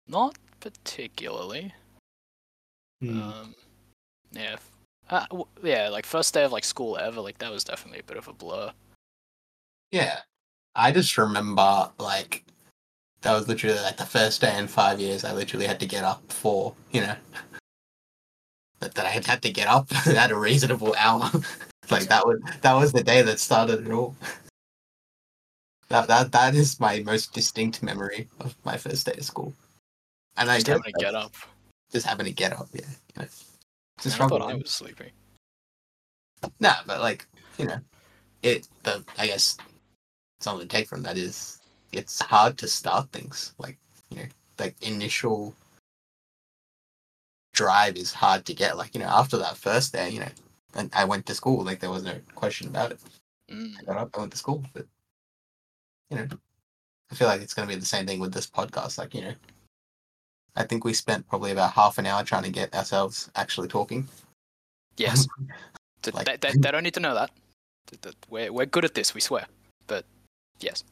Not 0.07 0.37
particularly. 0.61 1.73
Hmm. 3.01 3.23
Um 3.23 3.55
yeah. 4.33 4.57
Uh, 5.09 5.27
w- 5.27 5.47
yeah, 5.65 5.89
like 5.89 6.07
first 6.07 6.33
day 6.35 6.45
of 6.45 6.53
like 6.53 6.65
school 6.65 6.97
ever, 6.97 7.21
like 7.21 7.39
that 7.39 7.51
was 7.51 7.65
definitely 7.65 7.99
a 8.01 8.05
bit 8.05 8.17
of 8.17 8.29
a 8.29 8.33
blur. 8.33 8.73
yeah. 9.91 10.21
I 10.77 10.93
just 10.93 11.19
remember, 11.19 11.91
like, 11.99 12.45
that 13.23 13.33
was 13.33 13.49
literally 13.49 13.79
like 13.81 13.97
the 13.97 14.07
first 14.07 14.41
day 14.41 14.57
in 14.59 14.67
five 14.67 15.01
years 15.01 15.25
I 15.25 15.33
literally 15.33 15.67
had 15.67 15.81
to 15.81 15.87
get 15.87 16.05
up 16.05 16.33
for, 16.33 16.75
you 16.91 17.03
know, 17.03 17.17
that, 18.81 18.95
that 18.95 19.07
I 19.07 19.11
had 19.11 19.27
had 19.27 19.43
to 19.43 19.51
get 19.53 19.69
up 19.69 19.89
at 20.07 20.31
a 20.31 20.39
reasonable 20.39 20.95
hour. 20.99 21.31
like, 21.91 22.09
that 22.09 22.27
was 22.27 22.41
that 22.63 22.75
was 22.75 22.93
the 22.93 23.03
day 23.05 23.23
that 23.23 23.39
started 23.41 23.87
it 23.87 23.93
all. 23.93 24.17
That, 25.89 26.07
that 26.09 26.33
that 26.33 26.55
is 26.55 26.79
my 26.81 27.01
most 27.01 27.33
distinct 27.35 27.83
memory 27.83 28.29
of 28.41 28.55
my 28.65 28.77
first 28.77 29.05
day 29.07 29.15
of 29.19 29.25
school. 29.25 29.55
And 30.37 30.51
I 30.51 30.57
Just 30.57 30.67
guess 30.67 30.79
having 30.79 30.93
to 30.95 31.01
get 31.01 31.15
up. 31.15 31.35
just 31.93 32.07
having 32.07 32.27
to 32.27 32.33
get 32.33 32.53
up, 32.53 32.69
yeah. 32.73 32.87
You 32.87 33.23
know, 33.23 33.23
it's 33.25 34.17
I 34.19 34.29
thought 34.29 34.41
I 34.41 34.55
was 34.55 34.71
sleeping. 34.71 35.11
No, 36.61 36.73
but 36.87 37.01
like 37.01 37.27
you 37.59 37.67
know, 37.67 37.81
it. 38.43 38.69
The 38.85 39.05
I 39.19 39.27
guess 39.27 39.59
something 40.41 40.67
to 40.67 40.75
take 40.75 40.89
from 40.89 41.03
that 41.03 41.19
is 41.19 41.60
it's 41.93 42.21
hard 42.21 42.59
to 42.59 42.69
start 42.69 43.11
things. 43.11 43.53
Like 43.59 43.77
you 44.11 44.19
know, 44.19 44.27
like 44.59 44.77
initial 44.83 45.55
drive 47.53 47.97
is 47.97 48.13
hard 48.13 48.45
to 48.47 48.55
get. 48.55 48.77
Like 48.77 48.95
you 48.95 49.01
know, 49.01 49.09
after 49.09 49.37
that 49.39 49.57
first 49.57 49.93
day, 49.93 50.11
you 50.11 50.21
know, 50.21 50.33
and 50.75 50.91
I 50.95 51.05
went 51.05 51.27
to 51.27 51.35
school. 51.35 51.65
Like 51.65 51.81
there 51.81 51.91
was 51.91 52.03
no 52.05 52.15
question 52.35 52.69
about 52.69 52.93
it. 52.93 53.01
Mm. 53.51 53.75
I 53.81 53.83
got 53.85 53.97
up, 53.97 54.11
I 54.17 54.21
went 54.21 54.33
to 54.33 54.39
school. 54.39 54.63
But 54.73 54.87
you 56.11 56.17
know, 56.17 56.27
I 57.11 57.15
feel 57.15 57.29
like 57.29 57.41
it's 57.43 57.55
gonna 57.55 57.69
be 57.69 57.77
the 57.77 57.87
same 57.87 58.07
thing 58.07 58.21
with 58.21 58.33
this 58.33 58.47
podcast. 58.47 58.99
Like 58.99 59.15
you 59.15 59.23
know. 59.23 59.35
I 60.57 60.65
think 60.65 60.85
we 60.85 60.93
spent 60.95 61.29
probably 61.29 61.53
about 61.53 61.73
half 61.73 61.97
an 61.99 62.07
hour 62.07 62.25
trying 62.25 62.43
to 62.43 62.51
get 62.51 62.75
ourselves 62.75 63.31
actually 63.37 63.69
talking. 63.69 64.09
Yes. 64.97 65.27
Like- 66.15 66.25
they, 66.27 66.37
they, 66.39 66.57
they 66.57 66.71
don't 66.71 66.83
need 66.83 66.95
to 66.95 67.01
know 67.01 67.15
that. 67.15 67.31
Th- 67.87 68.01
th- 68.01 68.15
We're, 68.31 68.51
we're 68.51 68.65
good 68.65 68.87
at 68.87 68.95
this, 68.95 69.15
we 69.15 69.21
swear. 69.21 69.47
But 69.87 70.07
yes. 70.59 70.83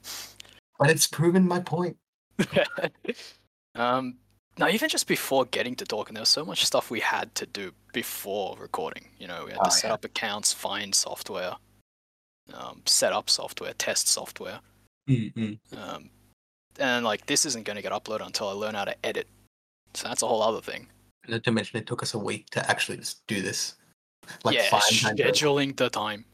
But 0.78 0.90
it's 0.90 1.06
proven 1.06 1.47
my 1.47 1.61
point. 1.61 1.97
um, 3.75 4.16
no, 4.58 4.68
even 4.68 4.88
just 4.88 5.06
before 5.06 5.44
getting 5.47 5.75
to 5.76 5.85
talking, 5.85 6.14
there 6.14 6.23
was 6.23 6.28
so 6.28 6.44
much 6.44 6.64
stuff 6.64 6.90
we 6.90 7.00
had 7.00 7.35
to 7.37 7.47
do 7.47 7.73
before 7.92 8.56
recording. 8.58 9.06
You 9.18 9.28
know, 9.28 9.44
we 9.44 9.52
had 9.52 9.61
Oh, 9.61 9.64
to 9.66 9.70
set 9.70 9.88
yeah. 9.88 9.94
up 9.94 10.04
accounts, 10.04 10.52
find 10.52 10.94
software, 10.94 11.54
um, 12.54 12.82
set 12.87 13.12
up 13.12 13.30
software, 13.30 13.73
test 13.75 14.08
software. 14.08 14.61
Mm-hmm. 15.08 15.78
Um, 15.78 16.11
and 16.78 17.04
like 17.04 17.26
this 17.26 17.44
isn't 17.47 17.64
going 17.64 17.76
to 17.76 17.82
get 17.82 17.92
uploaded 17.92 18.26
until 18.26 18.49
I 18.49 18.52
learn 18.52 18.75
how 18.75 18.85
to 18.85 18.94
edit. 19.06 19.26
So 19.94 20.06
that's 20.06 20.23
a 20.23 20.26
whole 20.26 20.42
other 20.42 20.61
thing. 20.61 20.87
Not 21.26 21.44
to 21.44 21.52
mention, 21.52 21.78
it 21.78 21.87
took 21.87 22.02
us 22.02 22.14
a 22.14 22.18
week 22.18 22.50
to 22.50 22.70
actually 22.70 22.99
just 22.99 23.26
do 23.26 23.40
this. 23.42 23.75
Like 24.44 24.56
yeah, 24.56 24.68
find 24.68 24.82
time 25.00 25.16
to- 25.16 25.25
scheduling 25.25 25.76
the 25.76 25.88
time. 25.90 26.25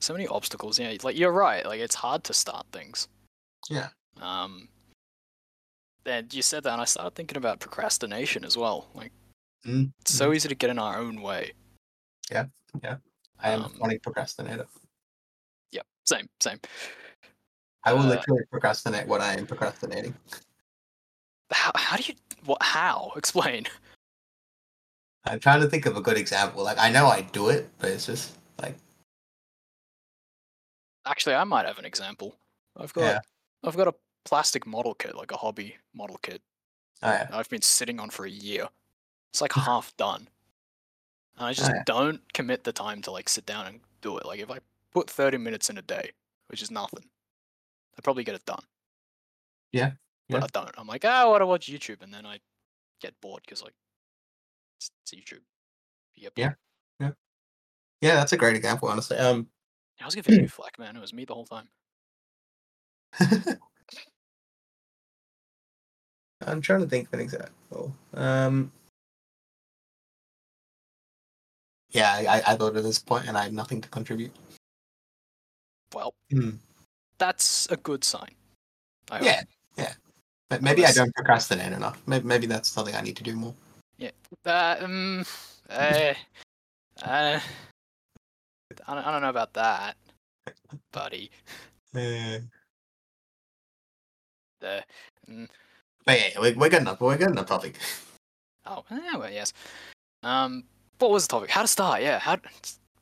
So 0.00 0.12
many 0.12 0.26
obstacles. 0.26 0.78
Yeah, 0.78 0.94
like 1.02 1.16
you're 1.16 1.32
right. 1.32 1.64
Like 1.64 1.80
it's 1.80 1.94
hard 1.94 2.24
to 2.24 2.34
start 2.34 2.66
things. 2.72 3.08
Yeah. 3.70 3.88
Um. 4.20 4.68
And 6.04 6.32
you 6.34 6.42
said 6.42 6.64
that, 6.64 6.72
and 6.72 6.82
I 6.82 6.84
started 6.84 7.14
thinking 7.14 7.36
about 7.36 7.60
procrastination 7.60 8.44
as 8.44 8.56
well. 8.56 8.88
Like 8.94 9.12
Mm, 9.66 9.92
it's 10.00 10.14
so 10.14 10.32
easy 10.32 10.48
to 10.48 10.54
get 10.54 10.70
in 10.70 10.78
our 10.78 10.98
own 10.98 11.22
way. 11.22 11.52
Yeah, 12.30 12.46
yeah. 12.82 12.96
I 13.40 13.50
am 13.50 13.62
a 13.62 13.64
um, 13.64 13.72
chronic 13.72 14.02
procrastinator. 14.02 14.66
Yep. 15.72 15.86
Same. 16.04 16.28
Same. 16.40 16.58
I 17.84 17.92
will 17.92 18.00
uh, 18.00 18.08
literally 18.08 18.42
procrastinate 18.50 19.06
what 19.06 19.20
I 19.20 19.34
am 19.34 19.46
procrastinating. 19.46 20.14
How? 21.50 21.70
How 21.74 21.96
do 21.96 22.04
you? 22.04 22.14
What? 22.44 22.62
How? 22.62 23.12
Explain. 23.16 23.66
I'm 25.24 25.38
trying 25.38 25.60
to 25.60 25.68
think 25.68 25.86
of 25.86 25.96
a 25.96 26.00
good 26.00 26.16
example. 26.16 26.64
Like 26.64 26.78
I 26.78 26.90
know 26.90 27.06
I 27.06 27.20
do 27.20 27.48
it, 27.48 27.68
but 27.78 27.90
it's 27.90 28.06
just 28.06 28.36
like 28.60 28.76
Actually, 31.06 31.34
I 31.34 31.44
might 31.44 31.66
have 31.66 31.78
an 31.78 31.84
example. 31.84 32.36
I've 32.76 32.92
got. 32.92 33.02
Yeah. 33.02 33.20
I've 33.64 33.76
got 33.76 33.88
a 33.88 33.94
plastic 34.24 34.66
model 34.66 34.94
kit, 34.94 35.16
like 35.16 35.32
a 35.32 35.36
hobby 35.36 35.76
model 35.94 36.18
kit. 36.22 36.42
oh 37.02 37.10
yeah, 37.10 37.28
I've 37.32 37.48
been 37.48 37.62
sitting 37.62 38.00
on 38.00 38.10
for 38.10 38.26
a 38.26 38.30
year. 38.30 38.68
It's 39.32 39.40
like 39.40 39.52
half 39.56 39.96
done. 39.96 40.28
And 41.38 41.46
I 41.46 41.52
just 41.52 41.70
yeah. 41.70 41.82
don't 41.86 42.20
commit 42.34 42.64
the 42.64 42.72
time 42.72 43.02
to 43.02 43.10
like 43.10 43.28
sit 43.28 43.46
down 43.46 43.66
and 43.66 43.80
do 44.00 44.18
it. 44.18 44.26
Like 44.26 44.40
if 44.40 44.50
I 44.50 44.58
put 44.92 45.08
30 45.08 45.38
minutes 45.38 45.70
in 45.70 45.78
a 45.78 45.82
day, 45.82 46.10
which 46.48 46.62
is 46.62 46.70
nothing, 46.70 47.04
I 47.96 48.02
probably 48.02 48.24
get 48.24 48.34
it 48.34 48.44
done. 48.44 48.62
Yeah, 49.72 49.92
But 50.28 50.40
yeah. 50.40 50.44
I 50.44 50.48
don't. 50.52 50.74
I'm 50.76 50.86
like, 50.86 51.04
oh, 51.04 51.08
I 51.08 51.24
want 51.24 51.40
to 51.40 51.46
watch 51.46 51.66
YouTube, 51.66 52.02
and 52.02 52.12
then 52.12 52.26
I 52.26 52.40
get 53.00 53.14
bored 53.22 53.42
because 53.44 53.62
like 53.62 53.74
it's, 54.76 54.90
it's 55.02 55.14
YouTube. 55.14 55.40
You 56.14 56.28
get. 56.34 56.56
Yeah. 57.00 57.10
yeah, 58.02 58.14
that's 58.16 58.32
a 58.32 58.36
great 58.36 58.54
example, 58.54 58.88
honestly. 58.88 59.16
Um, 59.16 59.48
I 60.00 60.04
was 60.04 60.14
giving 60.14 60.40
you 60.40 60.48
flack, 60.48 60.78
man. 60.78 60.96
It 60.96 61.00
was 61.00 61.14
me 61.14 61.24
the 61.24 61.34
whole 61.34 61.46
time. 61.46 61.68
I'm 66.46 66.60
trying 66.60 66.80
to 66.80 66.86
think 66.86 67.08
of 67.08 67.14
an 67.14 67.20
example. 67.20 67.94
Um, 68.14 68.72
yeah, 71.90 72.12
I, 72.12 72.52
I- 72.52 72.56
thought 72.56 72.76
at 72.76 72.82
this 72.82 72.98
point, 72.98 73.28
and 73.28 73.36
I 73.36 73.44
have 73.44 73.52
nothing 73.52 73.80
to 73.80 73.88
contribute. 73.88 74.32
Well, 75.94 76.14
Hmm. 76.30 76.52
that's 77.18 77.70
a 77.70 77.76
good 77.76 78.02
sign. 78.02 78.34
Yeah, 79.20 79.42
yeah. 79.76 79.92
But 80.48 80.62
maybe 80.62 80.86
I 80.86 80.92
don't 80.92 81.14
procrastinate 81.14 81.72
enough. 81.72 82.00
Maybe, 82.06 82.26
maybe 82.26 82.46
that's 82.46 82.68
something 82.68 82.94
I 82.94 83.02
need 83.02 83.16
to 83.16 83.22
do 83.22 83.34
more. 83.36 83.54
Yeah. 83.98 84.10
Uh, 84.44 84.76
um, 84.80 85.24
uh, 85.68 86.14
uh, 87.02 87.40
I 88.86 88.94
don't, 88.94 89.06
I 89.06 89.10
don't 89.12 89.22
know 89.22 89.28
about 89.28 89.52
that, 89.54 89.96
buddy. 90.92 91.30
Uh, 91.94 92.38
The 94.62 94.82
mm, 95.28 95.48
but 96.06 96.18
yeah, 96.18 96.40
we're, 96.40 96.54
we're 96.54 96.68
good 96.70 96.82
enough. 96.82 97.00
We're 97.00 97.18
good 97.18 97.30
enough 97.30 97.46
topic. 97.46 97.76
oh, 98.66 98.84
yeah, 98.90 99.16
well, 99.16 99.30
yes. 99.30 99.52
Um, 100.22 100.64
what 100.98 101.10
was 101.10 101.26
the 101.26 101.32
topic? 101.32 101.50
How 101.50 101.62
to 101.62 101.68
start? 101.68 102.00
Yeah, 102.00 102.18
how? 102.18 102.38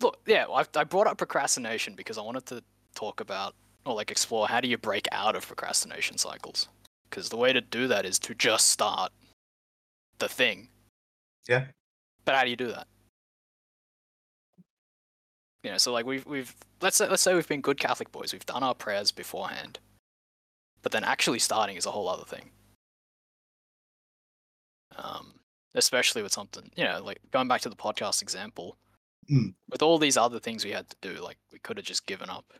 Look, 0.00 0.18
yeah, 0.26 0.46
I, 0.46 0.64
I 0.74 0.84
brought 0.84 1.06
up 1.06 1.18
procrastination 1.18 1.94
because 1.94 2.18
I 2.18 2.22
wanted 2.22 2.46
to 2.46 2.62
talk 2.94 3.20
about 3.20 3.54
or 3.84 3.94
like 3.94 4.10
explore 4.10 4.48
how 4.48 4.60
do 4.60 4.68
you 4.68 4.78
break 4.78 5.06
out 5.12 5.36
of 5.36 5.46
procrastination 5.46 6.18
cycles? 6.18 6.68
Because 7.08 7.28
the 7.28 7.36
way 7.36 7.52
to 7.52 7.60
do 7.60 7.86
that 7.88 8.04
is 8.06 8.18
to 8.20 8.34
just 8.34 8.68
start 8.68 9.12
the 10.18 10.28
thing. 10.28 10.68
Yeah. 11.48 11.66
But 12.24 12.34
how 12.34 12.44
do 12.44 12.50
you 12.50 12.56
do 12.56 12.68
that? 12.68 12.86
You 15.62 15.72
know, 15.72 15.78
so 15.78 15.92
like 15.92 16.06
we've 16.06 16.24
we've 16.24 16.54
let's 16.80 16.96
say 16.96 17.08
let's 17.08 17.22
say 17.22 17.34
we've 17.34 17.48
been 17.48 17.60
good 17.60 17.78
Catholic 17.78 18.10
boys. 18.12 18.32
We've 18.32 18.46
done 18.46 18.62
our 18.62 18.74
prayers 18.74 19.10
beforehand, 19.10 19.78
but 20.82 20.92
then 20.92 21.04
actually 21.04 21.38
starting 21.38 21.76
is 21.76 21.86
a 21.86 21.90
whole 21.90 22.08
other 22.08 22.24
thing. 22.24 22.50
Um, 24.96 25.34
especially 25.74 26.22
with 26.22 26.32
something 26.32 26.68
you 26.76 26.84
know, 26.84 27.00
like 27.02 27.20
going 27.30 27.48
back 27.48 27.60
to 27.62 27.68
the 27.68 27.76
podcast 27.76 28.22
example, 28.22 28.76
Mm. 29.30 29.54
with 29.70 29.82
all 29.82 29.98
these 29.98 30.16
other 30.16 30.40
things 30.40 30.64
we 30.64 30.72
had 30.72 30.88
to 30.88 30.96
do, 31.02 31.22
like 31.22 31.36
we 31.52 31.58
could 31.60 31.76
have 31.76 31.86
just 31.86 32.06
given 32.06 32.28
up, 32.30 32.52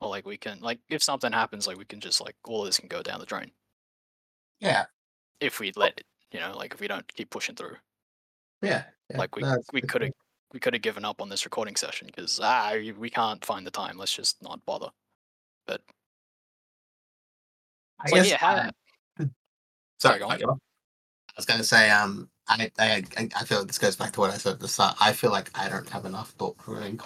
or 0.00 0.08
like 0.08 0.24
we 0.26 0.36
can 0.36 0.60
like 0.60 0.78
if 0.88 1.02
something 1.02 1.32
happens, 1.32 1.66
like 1.66 1.78
we 1.78 1.84
can 1.84 2.00
just 2.00 2.20
like 2.20 2.36
all 2.44 2.60
of 2.60 2.66
this 2.66 2.78
can 2.78 2.86
go 2.88 3.02
down 3.02 3.18
the 3.18 3.26
drain 3.26 3.50
Yeah, 4.60 4.84
if 5.40 5.58
we 5.58 5.72
let 5.74 5.98
it. 5.98 6.06
You 6.30 6.38
know, 6.40 6.54
like 6.56 6.74
if 6.74 6.80
we 6.80 6.86
don't 6.86 7.08
keep 7.08 7.30
pushing 7.30 7.56
through. 7.56 7.76
yeah. 8.62 8.84
yeah. 9.10 9.16
like 9.18 9.34
we 9.34 9.42
we 9.72 9.80
could 9.80 10.02
have 10.02 10.12
we 10.52 10.60
could 10.60 10.74
have 10.74 10.82
given 10.82 11.04
up 11.04 11.20
on 11.20 11.28
this 11.28 11.44
recording 11.44 11.74
session 11.76 12.06
because 12.06 12.38
ah 12.40 12.74
we 12.96 13.10
can't 13.10 13.44
find 13.44 13.66
the 13.66 13.70
time. 13.72 13.96
Let's 13.98 14.14
just 14.14 14.40
not 14.42 14.64
bother. 14.66 14.90
But 15.66 15.80
I 18.00 18.08
so 18.08 18.16
guess, 18.16 18.30
yeah, 18.30 18.36
how, 18.38 18.70
Sorry, 19.16 19.30
Sorry, 20.00 20.18
go 20.18 20.26
on. 20.26 20.42
I 20.42 21.32
was 21.36 21.46
going 21.46 21.58
to 21.58 21.64
say, 21.66 21.90
um, 21.90 22.28
I, 22.48 22.70
I, 22.78 23.04
I 23.16 23.28
I 23.36 23.44
feel 23.44 23.58
like 23.58 23.66
this 23.66 23.78
goes 23.78 23.96
back 23.96 24.12
to 24.12 24.20
what 24.20 24.30
I 24.30 24.36
said 24.36 24.54
at 24.54 24.60
the 24.60 24.68
start. 24.68 24.96
I 25.00 25.12
feel 25.12 25.30
like 25.30 25.50
I 25.58 25.68
don't 25.68 25.88
have 25.90 26.04
enough 26.04 26.30
thought 26.32 26.56
provoking, 26.58 26.98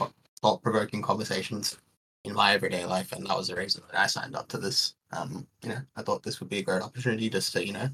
thought 0.43 0.63
provoking 0.63 1.03
conversations 1.03 1.79
in 2.25 2.35
my 2.35 2.53
everyday 2.53 2.85
life, 2.85 3.13
and 3.13 3.27
that 3.27 3.37
was 3.37 3.49
the 3.49 3.57
reason 3.57 3.83
that 3.91 4.01
I 4.01 4.07
signed 4.07 4.37
up 4.37 4.49
to 4.49 4.59
this. 4.59 4.95
Um, 5.13 5.47
you 5.63 5.71
know, 5.71 5.81
I 5.97 6.03
thought 6.03 6.23
this 6.23 6.41
would 6.41 6.49
be 6.49 6.59
a 6.59 6.63
great 6.63 6.83
opportunity 6.83 7.31
just 7.31 7.53
to, 7.55 7.67
you 7.67 7.73
know, 7.73 7.89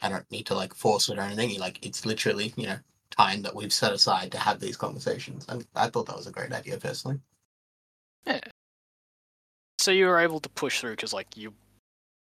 I 0.00 0.08
don't 0.08 0.30
need 0.30 0.46
to 0.46 0.54
like 0.54 0.74
force 0.74 1.08
it 1.08 1.18
or 1.18 1.22
anything. 1.22 1.58
Like 1.58 1.84
it's 1.84 2.06
literally, 2.06 2.52
you 2.56 2.66
know, 2.66 2.78
time 3.10 3.42
that 3.42 3.54
we've 3.54 3.72
set 3.72 3.92
aside 3.92 4.32
to 4.32 4.38
have 4.38 4.60
these 4.60 4.76
conversations, 4.76 5.44
and 5.48 5.66
I 5.74 5.88
thought 5.88 6.06
that 6.06 6.16
was 6.16 6.26
a 6.26 6.32
great 6.32 6.52
idea 6.52 6.78
personally. 6.78 7.18
Yeah. 8.26 8.40
so 9.78 9.90
you 9.90 10.06
were 10.06 10.20
able 10.20 10.38
to 10.40 10.48
push 10.48 10.80
through 10.80 10.92
because 10.92 11.12
like 11.12 11.36
you, 11.36 11.52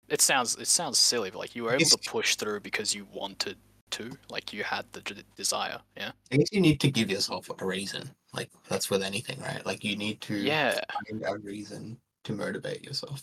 it 0.08 0.20
sounds 0.20 0.56
it 0.56 0.66
sounds 0.68 0.98
silly, 0.98 1.30
but 1.30 1.38
like 1.38 1.54
you 1.56 1.64
were 1.64 1.74
able 1.74 1.84
to 1.84 2.10
push 2.10 2.36
through 2.36 2.60
because 2.60 2.94
you 2.94 3.06
wanted 3.12 3.56
to, 3.90 4.16
like 4.28 4.52
you 4.52 4.64
had 4.64 4.84
the 4.92 5.00
d- 5.00 5.22
desire. 5.36 5.80
Yeah. 5.96 6.12
I 6.32 6.36
guess 6.36 6.52
you 6.52 6.60
need 6.60 6.80
to 6.80 6.90
give 6.90 7.10
yourself 7.10 7.48
a 7.60 7.64
reason. 7.64 8.10
Like 8.32 8.50
that's 8.68 8.90
with 8.90 9.02
anything, 9.02 9.40
right? 9.40 9.64
Like 9.64 9.84
you 9.84 9.96
need 9.96 10.20
to 10.22 10.36
Yeah. 10.36 10.78
find 11.08 11.22
a 11.26 11.38
reason 11.38 11.98
to 12.24 12.32
motivate 12.32 12.84
yourself. 12.84 13.22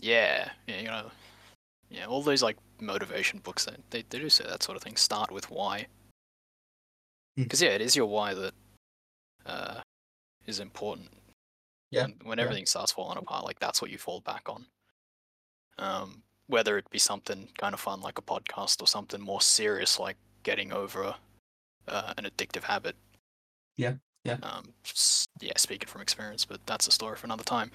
Yeah. 0.00 0.50
Yeah. 0.66 0.80
You 0.80 0.86
know. 0.88 1.10
Yeah. 1.90 2.06
All 2.06 2.22
those 2.22 2.42
like 2.42 2.56
motivation 2.80 3.38
books 3.40 3.64
that 3.66 3.78
they, 3.90 4.04
they 4.10 4.18
do 4.18 4.28
say 4.28 4.44
that 4.44 4.62
sort 4.62 4.76
of 4.76 4.82
thing. 4.82 4.96
Start 4.96 5.30
with 5.30 5.50
why. 5.50 5.86
Hmm. 7.36 7.44
Because 7.44 7.62
yeah, 7.62 7.70
it 7.70 7.80
is 7.80 7.94
your 7.96 8.06
why 8.06 8.34
that 8.34 8.54
uh, 9.46 9.80
is 10.46 10.60
important. 10.60 11.08
Yeah, 11.90 12.02
When, 12.02 12.14
when 12.24 12.38
yeah. 12.38 12.44
everything 12.44 12.66
starts 12.66 12.90
falling 12.92 13.18
apart, 13.18 13.44
like 13.44 13.60
that's 13.60 13.80
what 13.80 13.90
you 13.90 13.98
fall 13.98 14.20
back 14.20 14.48
on. 14.48 14.66
Um, 15.78 16.22
whether 16.46 16.76
it 16.76 16.88
be 16.90 16.98
something 16.98 17.48
kind 17.58 17.74
of 17.74 17.80
fun 17.80 18.00
like 18.00 18.18
a 18.18 18.22
podcast 18.22 18.82
or 18.82 18.86
something 18.86 19.20
more 19.20 19.40
serious 19.40 19.98
like 19.98 20.16
getting 20.42 20.72
over 20.72 21.14
uh, 21.88 22.12
an 22.18 22.24
addictive 22.24 22.62
habit. 22.62 22.96
Yeah, 23.76 23.94
yeah. 24.24 24.36
Um, 24.42 24.72
yeah, 25.40 25.52
speaking 25.56 25.88
from 25.88 26.02
experience, 26.02 26.44
but 26.44 26.60
that's 26.66 26.86
a 26.86 26.90
story 26.90 27.16
for 27.16 27.26
another 27.26 27.44
time. 27.44 27.70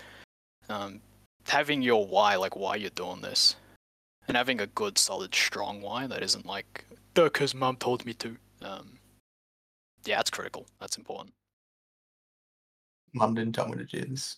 Um, 0.69 1.01
having 1.47 1.81
your 1.81 2.05
why, 2.05 2.35
like 2.35 2.55
why 2.55 2.75
you're 2.75 2.91
doing 2.91 3.21
this, 3.21 3.55
and 4.27 4.37
having 4.37 4.61
a 4.61 4.67
good, 4.67 4.97
solid, 4.97 5.33
strong 5.33 5.81
why 5.81 6.07
that 6.07 6.23
isn't 6.23 6.45
like 6.45 6.85
because 7.13 7.53
mum 7.53 7.75
told 7.75 8.05
me 8.05 8.13
to. 8.15 8.37
Um, 8.61 8.97
yeah, 10.05 10.17
that's 10.17 10.29
critical. 10.29 10.65
That's 10.79 10.97
important. 10.97 11.33
Mum 13.13 13.33
didn't 13.33 13.55
tell 13.55 13.67
me 13.67 13.77
to 13.77 13.83
do 13.83 14.05
this. 14.05 14.37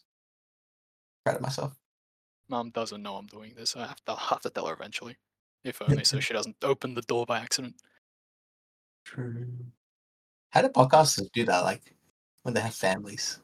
Proud 1.26 1.36
of 1.36 1.42
myself. 1.42 1.76
Mum 2.52 2.70
doesn't 2.70 3.02
know 3.02 3.16
I'm 3.16 3.26
doing 3.26 3.54
this. 3.58 3.76
I 3.76 3.88
have 3.88 4.04
to, 4.06 4.12
I'll 4.12 4.18
have 4.18 4.42
to 4.42 4.50
tell 4.52 4.68
her 4.68 4.74
eventually, 4.74 5.18
if 5.64 5.82
only 5.82 6.04
so 6.04 6.20
she 6.20 6.34
doesn't 6.34 6.58
open 6.62 6.94
the 6.94 7.02
door 7.04 7.26
by 7.26 7.40
accident. 7.40 7.76
True. 9.06 9.48
How 10.52 10.62
do 10.62 10.68
podcasters 10.68 11.32
do 11.32 11.46
that? 11.46 11.64
Like 11.64 11.96
when 12.44 12.54
they 12.54 12.62
have 12.62 12.76
families? 12.76 13.40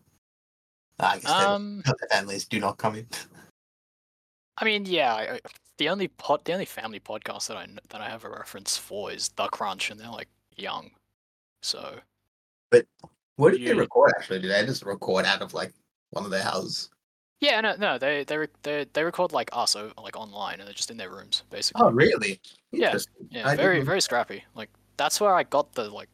Nah, 0.99 1.07
I 1.07 1.19
guess. 1.19 1.31
Um, 1.31 1.83
families 2.11 2.45
do 2.45 2.59
not 2.59 2.77
come 2.77 2.95
in. 2.95 3.07
I 4.57 4.65
mean, 4.65 4.85
yeah, 4.85 5.13
I, 5.13 5.39
the 5.77 5.89
only 5.89 6.09
pod, 6.09 6.43
the 6.45 6.53
only 6.53 6.65
family 6.65 6.99
podcast 6.99 7.47
that 7.47 7.57
I 7.57 7.67
that 7.89 8.01
I 8.01 8.09
have 8.09 8.25
a 8.25 8.29
reference 8.29 8.75
for 8.77 9.11
is 9.11 9.29
The 9.29 9.47
Crunch, 9.47 9.89
and 9.89 9.99
they're 9.99 10.09
like 10.09 10.29
young, 10.57 10.91
so 11.61 11.99
but 12.71 12.85
Where 13.37 13.51
do 13.51 13.63
they 13.63 13.73
record? 13.73 14.11
Actually, 14.17 14.41
do 14.41 14.47
they 14.47 14.65
just 14.65 14.83
record 14.83 15.25
out 15.25 15.41
of 15.41 15.53
like 15.53 15.73
one 16.09 16.25
of 16.25 16.31
their 16.31 16.43
houses? 16.43 16.89
Yeah, 17.39 17.61
no, 17.61 17.75
no, 17.77 17.97
they 17.97 18.23
they 18.23 18.47
they 18.63 18.85
they 18.93 19.03
record 19.03 19.31
like 19.31 19.49
us, 19.53 19.75
like 19.75 20.15
online, 20.17 20.59
and 20.59 20.67
they're 20.67 20.73
just 20.73 20.89
in 20.91 20.97
their 20.97 21.11
rooms, 21.11 21.43
basically. 21.49 21.83
Oh, 21.83 21.91
really? 21.91 22.39
Yeah. 22.71 22.97
Yeah, 23.29 23.47
I 23.47 23.55
very 23.55 23.81
very 23.81 24.01
scrappy. 24.01 24.43
Like 24.55 24.69
that's 24.97 25.21
where 25.21 25.33
I 25.33 25.43
got 25.43 25.73
the 25.73 25.89
like, 25.89 26.09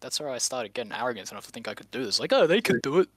that's 0.00 0.20
where 0.20 0.28
I 0.28 0.38
started 0.38 0.74
getting 0.74 0.92
arrogant 0.92 1.30
enough 1.32 1.46
to 1.46 1.52
think 1.52 1.66
I 1.66 1.74
could 1.74 1.90
do 1.90 2.04
this. 2.04 2.20
Like, 2.20 2.32
oh, 2.32 2.46
they 2.46 2.60
could 2.60 2.82
do 2.82 2.98
it. 2.98 3.08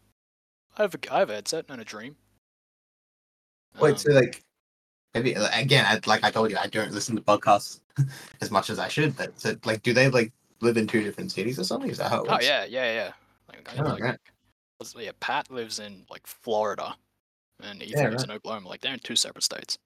I 0.77 0.83
have 0.83 0.95
a 0.95 1.13
I 1.13 1.19
have 1.19 1.29
a 1.29 1.33
headset 1.35 1.65
and 1.69 1.81
a 1.81 1.85
dream. 1.85 2.15
Wait, 3.79 3.99
so 3.99 4.11
Um, 4.11 4.15
like, 4.15 4.43
maybe 5.13 5.33
again, 5.33 5.85
I, 5.87 5.99
like 6.05 6.23
I 6.23 6.31
told 6.31 6.49
you, 6.51 6.57
I 6.57 6.67
don't 6.67 6.91
listen 6.91 7.15
to 7.15 7.21
podcasts 7.21 7.81
as 8.41 8.51
much 8.51 8.69
as 8.69 8.79
I 8.79 8.87
should. 8.87 9.17
But 9.17 9.39
so, 9.39 9.55
like, 9.65 9.83
do 9.83 9.93
they 9.93 10.09
like 10.09 10.31
live 10.61 10.77
in 10.77 10.87
two 10.87 11.03
different 11.03 11.31
cities 11.31 11.59
or 11.59 11.63
something? 11.63 11.89
Is 11.89 11.97
that 11.97 12.09
how 12.09 12.23
it 12.23 12.29
oh 12.29 12.39
yeah, 12.41 12.65
yeah, 12.65 12.93
yeah. 12.93 13.11
Like, 13.49 13.69
Oh, 13.77 13.83
like, 13.83 14.01
right. 14.01 14.19
yeah, 14.97 15.11
Pat 15.19 15.51
lives 15.51 15.79
in 15.79 16.05
like 16.09 16.25
Florida, 16.25 16.95
and 17.63 17.81
Ethan 17.81 18.03
Yeah, 18.03 18.09
lives 18.09 18.23
in 18.23 18.31
Oklahoma. 18.31 18.69
Like 18.69 18.81
they're 18.81 18.93
in 18.93 18.99
two 18.99 19.15
separate 19.15 19.43
states. 19.43 19.77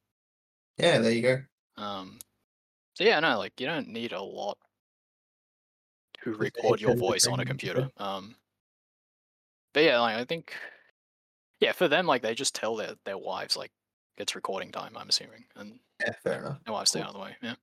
Yeah, 0.78 1.00
there 1.00 1.12
you 1.12 1.22
go. 1.22 1.42
Um, 1.82 2.20
so 2.96 3.04
yeah, 3.04 3.20
no, 3.20 3.38
like 3.38 3.60
you 3.60 3.68
don't 3.68 3.88
need 3.90 4.12
a 4.12 4.22
lot 4.22 4.58
to 6.24 6.34
record 6.34 6.82
your 6.82 6.96
voice 6.96 7.28
on 7.28 7.40
a 7.40 7.46
computer. 7.46 7.90
Um, 7.98 8.36
but 9.74 9.84
yeah, 9.84 10.00
like 10.00 10.16
I 10.18 10.26
think, 10.26 10.54
yeah, 11.60 11.72
for 11.72 11.88
them, 11.88 12.06
like 12.08 12.22
they 12.22 12.34
just 12.36 12.56
tell 12.56 12.76
their 12.76 12.96
their 13.06 13.18
wives 13.18 13.56
like 13.56 13.72
it's 14.18 14.36
recording 14.36 14.72
time. 14.72 14.98
I'm 14.98 15.10
assuming, 15.10 15.46
and 15.56 15.80
Yeah, 16.02 16.14
fair 16.24 16.40
enough. 16.40 16.58
their 16.66 16.74
wives 16.74 16.90
stay 16.90 17.00
Cool. 17.00 17.04
out 17.04 17.10
of 17.10 17.16
the 17.16 17.22
way. 17.22 17.36
Yeah, 17.42 17.50
And, 17.50 17.58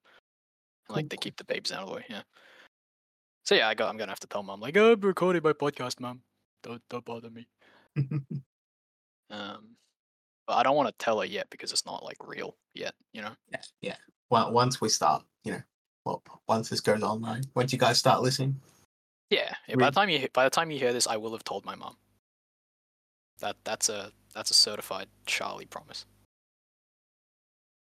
like 0.88 1.04
Cool, 1.04 1.08
they 1.10 1.16
keep 1.16 1.36
the 1.36 1.44
babes 1.44 1.72
out 1.72 1.82
of 1.82 1.88
the 1.88 1.94
way. 1.96 2.04
Yeah. 2.08 2.22
So 3.44 3.54
yeah, 3.54 3.68
I 3.68 3.74
got. 3.74 3.90
I'm 3.90 3.96
gonna 3.96 4.12
have 4.12 4.20
to 4.20 4.26
tell 4.26 4.42
mom 4.42 4.60
like, 4.60 4.76
oh, 4.76 4.92
I'm 4.92 5.00
recording 5.00 5.42
my 5.42 5.52
podcast, 5.52 6.00
mom. 6.00 6.22
Don't 6.62 6.82
don't 6.88 7.04
bother 7.04 7.30
me. 7.30 7.46
Um, 9.30 9.76
but 10.46 10.54
I 10.54 10.62
don't 10.62 10.76
want 10.76 10.88
to 10.88 11.04
tell 11.04 11.20
her 11.20 11.26
yet 11.26 11.48
because 11.50 11.72
it's 11.72 11.86
not 11.86 12.04
like 12.04 12.16
real 12.26 12.56
yet. 12.74 12.94
You 13.12 13.22
know. 13.22 13.32
yeah, 13.50 13.60
yeah. 13.80 13.96
Well, 14.30 14.52
once 14.52 14.80
we 14.80 14.88
start, 14.88 15.22
you 15.44 15.52
know, 15.52 15.62
well, 16.04 16.22
once 16.48 16.68
this 16.68 16.80
goes 16.80 17.02
online, 17.02 17.42
once 17.54 17.72
you 17.72 17.78
guys 17.78 17.98
start 17.98 18.22
listening, 18.22 18.60
Yeah, 19.30 19.54
yeah. 19.68 19.76
By 19.76 19.90
the 19.90 19.94
time 19.94 20.08
you 20.08 20.28
by 20.32 20.44
the 20.44 20.50
time 20.50 20.70
you 20.70 20.78
hear 20.78 20.92
this, 20.92 21.06
I 21.06 21.16
will 21.16 21.32
have 21.32 21.44
told 21.44 21.64
my 21.64 21.74
mom. 21.74 21.96
That 23.40 23.56
that's 23.64 23.88
a 23.88 24.10
that's 24.34 24.50
a 24.50 24.54
certified 24.54 25.08
Charlie 25.26 25.66
promise. 25.66 26.04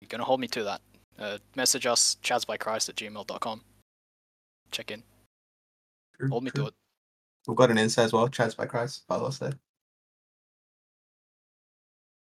You're 0.01 0.09
gonna 0.09 0.23
hold 0.25 0.39
me 0.39 0.47
to 0.49 0.63
that. 0.63 0.81
Uh, 1.19 1.37
message 1.55 1.87
us 1.87 2.17
chadsbychrist 2.23 2.89
at 2.89 2.95
gmail.com. 2.95 3.61
Check 4.71 4.91
in. 4.91 5.01
True, 6.19 6.29
Hold 6.29 6.43
me 6.43 6.51
true. 6.51 6.63
to 6.63 6.67
it. 6.69 6.73
We've 7.47 7.57
got 7.57 7.71
an 7.71 7.77
Insta 7.77 7.99
as 7.99 8.13
well, 8.13 8.27
Chads 8.27 8.55
by 8.55 8.65
Christ. 8.67 9.03
Follow 9.07 9.25
us 9.27 9.37
there. 9.39 9.53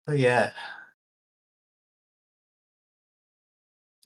So 0.09 0.15
yeah. 0.15 0.53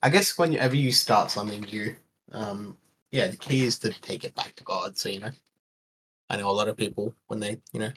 I 0.01 0.09
guess 0.09 0.37
whenever 0.37 0.75
you 0.75 0.91
start 0.91 1.31
something 1.31 1.61
new, 1.61 1.95
um, 2.33 2.77
yeah, 3.13 3.27
the 3.27 3.37
key 3.37 3.63
is 3.63 3.79
to 3.79 3.89
take 4.01 4.25
it 4.25 4.35
back 4.35 4.53
to 4.55 4.65
God. 4.65 4.97
So 4.97 5.07
you 5.07 5.21
know, 5.21 5.31
I 6.29 6.35
know 6.35 6.49
a 6.49 6.51
lot 6.51 6.67
of 6.67 6.75
people 6.75 7.15
when 7.27 7.39
they 7.39 7.61
you 7.71 7.79
know 7.79 7.91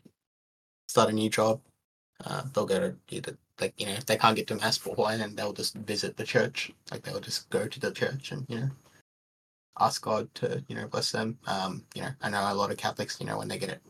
start 0.86 1.10
a 1.10 1.12
new 1.12 1.28
job, 1.28 1.60
uh, 2.24 2.44
they'll 2.54 2.64
go 2.64 2.78
to 2.78 2.96
either 3.10 3.36
like 3.60 3.74
you 3.76 3.86
know 3.86 3.94
if 3.94 4.06
they 4.06 4.16
can't 4.16 4.36
get 4.36 4.46
to 4.48 4.54
mass 4.54 4.78
beforehand, 4.78 5.22
then 5.22 5.34
they'll 5.34 5.52
just 5.52 5.74
visit 5.74 6.16
the 6.16 6.22
church. 6.22 6.70
Like 6.92 7.02
they'll 7.02 7.18
just 7.18 7.50
go 7.50 7.66
to 7.66 7.80
the 7.80 7.90
church 7.90 8.30
and 8.30 8.46
you 8.48 8.60
know 8.60 8.70
ask 9.80 10.00
God 10.00 10.32
to 10.36 10.64
you 10.68 10.76
know 10.76 10.86
bless 10.86 11.10
them. 11.10 11.40
Um, 11.48 11.84
you 11.96 12.02
know, 12.02 12.10
I 12.22 12.30
know 12.30 12.52
a 12.52 12.54
lot 12.54 12.70
of 12.70 12.76
Catholics, 12.76 13.18
you 13.18 13.26
know, 13.26 13.38
when 13.38 13.48
they 13.48 13.58
get 13.58 13.70
it, 13.70 13.82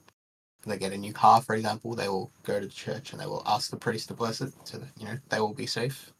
they 0.71 0.79
get 0.79 0.93
a 0.93 0.99
new 0.99 1.13
car, 1.13 1.41
for 1.41 1.55
example, 1.55 1.95
they 1.95 2.09
will 2.09 2.31
go 2.43 2.59
to 2.61 2.67
the 2.67 2.73
church 2.73 3.13
and 3.13 3.21
they 3.21 3.27
will 3.27 3.43
ask 3.47 3.71
the 3.71 3.77
priest 3.77 4.09
to 4.09 4.15
bless 4.15 4.41
it, 4.41 4.53
so 4.65 4.79
that 4.79 4.89
you 4.99 5.07
know 5.07 5.19
they 5.29 5.41
will 5.41 5.55
be 5.55 5.67
safe. 5.67 6.13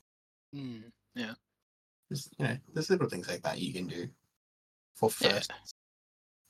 Mm, 0.55 0.85
There's, 1.15 2.31
you 2.39 2.47
know, 2.47 2.57
there's 2.73 2.91
little 2.91 3.09
things 3.09 3.29
like 3.29 3.43
that 3.43 3.59
you 3.61 3.73
can 3.73 3.87
do 3.87 4.09
for 4.95 5.11
yeah. 5.21 5.33
first. 5.33 5.53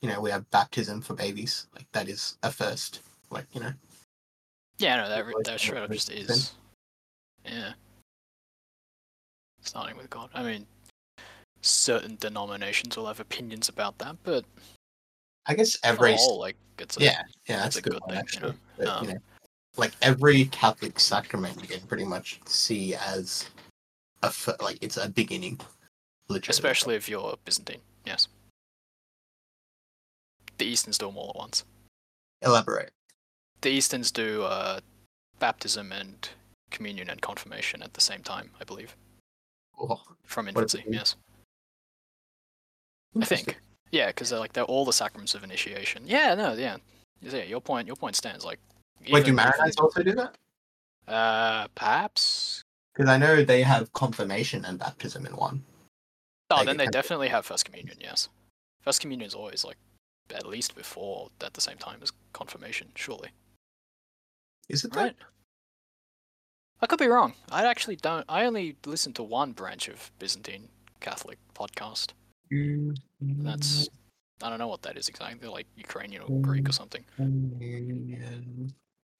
You 0.01 0.09
know, 0.09 0.21
we 0.21 0.29
have 0.29 0.49
baptism 0.51 1.01
for 1.01 1.15
babies, 1.15 1.67
like 1.75 1.87
that 1.91 2.07
is 2.07 2.37
a 2.43 2.51
first. 2.51 3.01
Like 3.29 3.47
you 3.53 3.61
know, 3.61 3.73
Yeah, 4.77 4.97
no, 4.97 5.09
that 5.09 5.25
that 5.45 5.59
straight 5.59 5.83
up 5.83 5.91
just 5.91 6.11
is. 6.11 6.53
Yeah. 7.43 7.73
Starting 9.61 9.97
with 9.97 10.09
God. 10.09 10.29
I 10.33 10.43
mean, 10.43 10.65
certain 11.61 12.15
denominations 12.19 12.95
will 12.95 13.07
have 13.07 13.19
opinions 13.19 13.67
about 13.67 13.97
that, 13.97 14.15
but 14.23 14.45
I 15.47 15.53
guess 15.53 15.77
every 15.83 16.15
whole, 16.15 16.39
like 16.39 16.55
it's 16.77 16.97
a, 16.97 17.01
yeah, 17.01 17.21
yeah, 17.47 17.57
that's 17.57 17.75
that's, 17.75 17.77
a 17.77 17.81
good, 17.81 17.93
good 17.93 18.01
one, 18.01 18.25
thing, 18.25 18.27
you 18.33 18.39
know? 18.41 18.53
But, 18.77 18.87
Um, 18.87 19.05
you 19.05 19.13
know, 19.13 19.19
like 19.77 19.93
every 20.01 20.45
Catholic 20.45 20.99
sacrament, 20.99 21.61
you 21.61 21.67
can 21.67 21.87
pretty 21.87 22.03
much 22.05 22.39
see 22.45 22.95
as 22.95 23.49
a 24.23 24.33
like 24.61 24.77
it's 24.81 24.97
a 24.97 25.09
beginning. 25.09 25.59
Especially 26.29 26.95
if 26.95 27.07
you're 27.07 27.35
Byzantine. 27.45 27.79
Yes. 28.05 28.27
The 30.57 30.65
Easterns 30.65 30.97
do 30.97 31.05
them 31.05 31.17
all 31.17 31.29
at 31.29 31.35
once. 31.35 31.63
elaborate. 32.41 32.91
The 33.61 33.69
Easterns 33.69 34.11
do 34.11 34.43
uh, 34.43 34.79
baptism 35.39 35.91
and 35.91 36.27
communion 36.71 37.09
and 37.09 37.21
confirmation 37.21 37.81
at 37.81 37.93
the 37.93 38.01
same 38.01 38.21
time, 38.23 38.51
I 38.59 38.63
believe, 38.65 38.95
Oh, 39.79 40.01
from 40.25 40.47
infancy. 40.49 40.83
Yes, 40.89 41.15
I 43.21 43.25
think. 43.25 43.57
Yeah, 43.91 44.07
because 44.07 44.29
they're 44.29 44.39
like 44.39 44.53
they're 44.53 44.63
all 44.63 44.85
the 44.85 44.93
sacraments 44.93 45.35
of 45.35 45.43
initiation. 45.43 46.03
Yeah, 46.05 46.35
no, 46.35 46.53
yeah, 46.53 46.77
yeah. 47.21 47.43
Your 47.43 47.61
point, 47.61 47.87
your 47.87 47.95
point 47.95 48.15
stands. 48.15 48.45
Like, 48.45 48.59
Wait, 49.09 49.25
do 49.25 49.33
Maronites 49.33 49.79
also 49.79 50.03
do 50.03 50.13
that? 50.13 50.35
Uh, 51.11 51.67
perhaps. 51.75 52.61
Because 52.93 53.09
I 53.09 53.17
know 53.17 53.43
they 53.43 53.61
have 53.61 53.93
confirmation 53.93 54.65
and 54.65 54.79
baptism 54.79 55.25
in 55.25 55.35
one. 55.35 55.63
Oh, 56.49 56.57
Like, 56.57 56.65
then 56.65 56.77
they 56.77 56.87
definitely 56.87 57.29
have 57.29 57.45
first 57.45 57.65
communion. 57.65 57.97
Yes, 57.99 58.29
first 58.81 59.01
communion 59.01 59.27
is 59.27 59.33
always 59.33 59.63
like 59.63 59.77
at 60.33 60.45
least 60.45 60.75
before 60.75 61.29
at 61.41 61.53
the 61.53 61.61
same 61.61 61.77
time 61.77 61.99
as 62.01 62.11
confirmation. 62.33 62.89
Surely, 62.95 63.29
Is 64.67 64.83
it 64.83 64.95
right? 64.95 65.15
I 66.81 66.85
could 66.85 66.99
be 66.99 67.07
wrong. 67.07 67.33
I 67.51 67.65
actually 67.65 67.95
don't. 67.95 68.25
I 68.29 68.45
only 68.45 68.75
listen 68.85 69.13
to 69.13 69.23
one 69.23 69.53
branch 69.53 69.87
of 69.87 70.11
Byzantine 70.19 70.69
Catholic 70.99 71.39
podcast. 71.55 72.11
That? 72.49 72.97
That's 73.19 73.89
I 74.43 74.49
don't 74.49 74.59
know 74.59 74.67
what 74.67 74.83
that 74.83 74.97
is 74.97 75.09
exactly. 75.09 75.47
Like 75.47 75.65
Ukrainian 75.75 76.21
or 76.21 76.41
Greek 76.41 76.69
or 76.69 76.71
something. 76.71 77.03
Let 77.17 77.29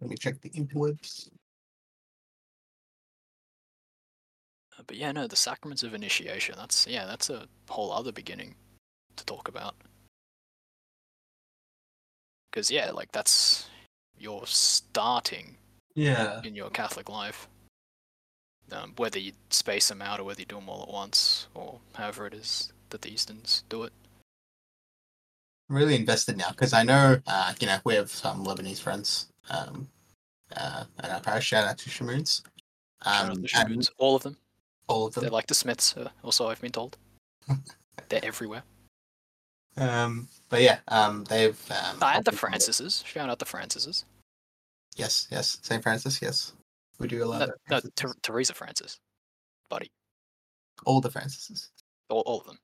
me 0.09 0.15
check 0.19 0.39
the 0.41 0.49
interwebs. 0.51 1.29
Uh, 4.77 4.83
But 4.85 4.97
yeah, 4.97 5.11
no, 5.11 5.27
the 5.27 5.35
sacraments 5.35 5.83
of 5.83 5.93
initiation. 5.93 6.55
That's 6.57 6.85
yeah, 6.85 7.05
that's 7.05 7.29
a 7.29 7.47
whole 7.69 7.91
other 7.91 8.11
beginning 8.11 8.55
to 9.15 9.25
talk 9.25 9.47
about. 9.47 9.75
Because 12.51 12.69
yeah, 12.69 12.91
like 12.91 13.11
that's 13.11 13.69
you're 14.19 14.45
starting 14.45 15.57
Yeah. 15.95 16.41
in 16.43 16.55
your 16.55 16.69
Catholic 16.69 17.09
life. 17.09 17.47
Um, 18.71 18.93
whether 18.97 19.17
you 19.17 19.31
space 19.49 19.87
them 19.87 20.01
out 20.01 20.19
or 20.19 20.25
whether 20.25 20.41
you 20.41 20.45
do 20.45 20.55
them 20.55 20.67
all 20.69 20.83
at 20.83 20.89
once 20.89 21.47
or 21.53 21.79
however 21.95 22.27
it 22.27 22.33
is 22.33 22.73
that 22.89 23.01
the 23.01 23.11
Easterns 23.11 23.63
do 23.69 23.83
it. 23.83 23.93
I'm 25.69 25.75
really 25.75 25.95
invested 25.95 26.37
now 26.37 26.49
because 26.51 26.73
I 26.73 26.83
know, 26.83 27.19
uh, 27.27 27.53
you 27.59 27.67
know, 27.67 27.77
we 27.83 27.95
have 27.95 28.09
some 28.09 28.45
Lebanese 28.45 28.79
friends 28.81 29.27
um, 29.49 29.87
uh, 30.55 30.85
at 30.99 31.09
our 31.09 31.19
parish. 31.19 31.45
Shout 31.45 31.67
out 31.67 31.77
to 31.79 31.89
Shamoons. 31.89 32.41
Um, 33.05 33.43
Shamoons, 33.43 33.89
all 33.97 34.15
of 34.15 34.23
them. 34.23 34.37
all 34.87 35.07
of 35.07 35.13
them. 35.13 35.21
They're 35.23 35.31
like 35.31 35.47
the 35.47 35.53
Smiths. 35.55 35.95
Uh, 35.97 36.09
also, 36.23 36.47
I've 36.47 36.61
been 36.61 36.71
told 36.71 36.97
they're 38.09 38.23
everywhere. 38.23 38.63
Um, 39.75 40.27
but 40.49 40.61
yeah, 40.61 40.79
um, 40.87 41.25
they've. 41.25 41.59
Um, 41.69 41.97
Ah, 42.01 42.13
and 42.15 42.25
the 42.25 42.31
Francises. 42.31 43.03
Shout 43.05 43.29
out 43.29 43.37
the 43.39 43.45
Francises. 43.45 44.05
Yes, 44.95 45.27
yes. 45.29 45.59
St. 45.61 45.83
Francis, 45.83 46.19
yes. 46.21 46.53
We 46.97 47.07
do 47.07 47.23
allow 47.23 47.39
No, 47.39 47.45
that. 47.69 47.83
no. 47.83 47.89
Ter- 47.95 48.15
Teresa 48.23 48.53
Francis, 48.55 48.97
buddy. 49.69 49.91
All 50.85 51.01
the 51.01 51.09
Francises. 51.09 51.67
All, 52.09 52.21
all 52.21 52.39
of 52.39 52.47
them. 52.47 52.57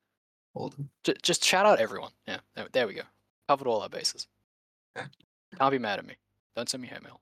All. 0.53 0.73
J- 1.03 1.15
just 1.21 1.43
shout 1.43 1.65
out 1.65 1.79
everyone. 1.79 2.11
Yeah, 2.27 2.39
there, 2.55 2.67
there 2.71 2.87
we 2.87 2.93
go. 2.93 3.03
Covered 3.47 3.67
all 3.67 3.81
our 3.81 3.89
bases. 3.89 4.27
Can't 4.95 5.71
be 5.71 5.79
mad 5.79 5.99
at 5.99 6.05
me. 6.05 6.15
Don't 6.55 6.69
send 6.69 6.81
me 6.81 6.87
hate 6.87 7.03
mail. 7.03 7.19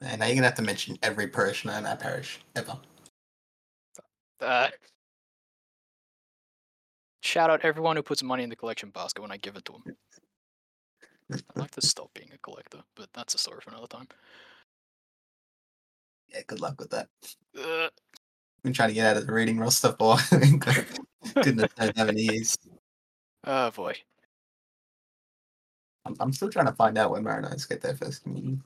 And 0.00 0.20
now 0.20 0.26
you're 0.26 0.34
going 0.34 0.42
to 0.42 0.48
have 0.48 0.54
to 0.54 0.62
mention 0.62 0.98
every 1.02 1.26
parishioner 1.26 1.76
in 1.76 1.84
our 1.84 1.96
parish 1.96 2.40
ever. 2.56 2.78
Uh, 4.40 4.68
shout 7.22 7.50
out 7.50 7.60
everyone 7.62 7.96
who 7.96 8.02
puts 8.02 8.22
money 8.22 8.42
in 8.42 8.48
the 8.48 8.56
collection 8.56 8.88
basket 8.88 9.20
when 9.20 9.30
I 9.30 9.36
give 9.36 9.56
it 9.56 9.66
to 9.66 9.72
them. 9.72 9.96
I'd 11.32 11.42
like 11.54 11.70
to 11.72 11.86
stop 11.86 12.10
being 12.14 12.30
a 12.34 12.38
collector, 12.38 12.80
but 12.96 13.08
that's 13.12 13.34
a 13.34 13.38
story 13.38 13.60
for 13.62 13.70
another 13.70 13.86
time. 13.86 14.08
Yeah, 16.32 16.42
good 16.46 16.60
luck 16.60 16.78
with 16.78 16.90
that. 16.90 17.08
Uh, 17.58 17.88
been 18.62 18.72
trying 18.72 18.88
to 18.88 18.94
get 18.94 19.06
out 19.06 19.16
of 19.16 19.26
the 19.26 19.32
reading 19.32 19.56
real 19.56 19.64
roster 19.64 19.94
for 19.98 20.16
goodness 21.42 21.70
knows 21.78 21.92
how 21.96 22.04
many 22.04 22.22
years. 22.22 22.56
oh 23.44 23.70
boy. 23.70 23.94
I'm, 26.06 26.16
I'm 26.20 26.32
still 26.32 26.50
trying 26.50 26.66
to 26.66 26.72
find 26.72 26.96
out 26.96 27.10
when 27.10 27.24
Maronites 27.24 27.68
get 27.68 27.82
their 27.82 27.94
first 27.94 28.22
communion. 28.22 28.62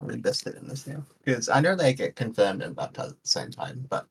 I'm 0.00 0.10
invested 0.10 0.56
in 0.56 0.68
this 0.68 0.86
now 0.86 1.02
because 1.24 1.48
I 1.48 1.60
know 1.60 1.74
they 1.74 1.94
get 1.94 2.16
confirmed 2.16 2.62
and 2.62 2.76
baptized 2.76 3.12
at 3.12 3.22
the 3.22 3.28
same 3.28 3.50
time, 3.50 3.86
but 3.88 4.06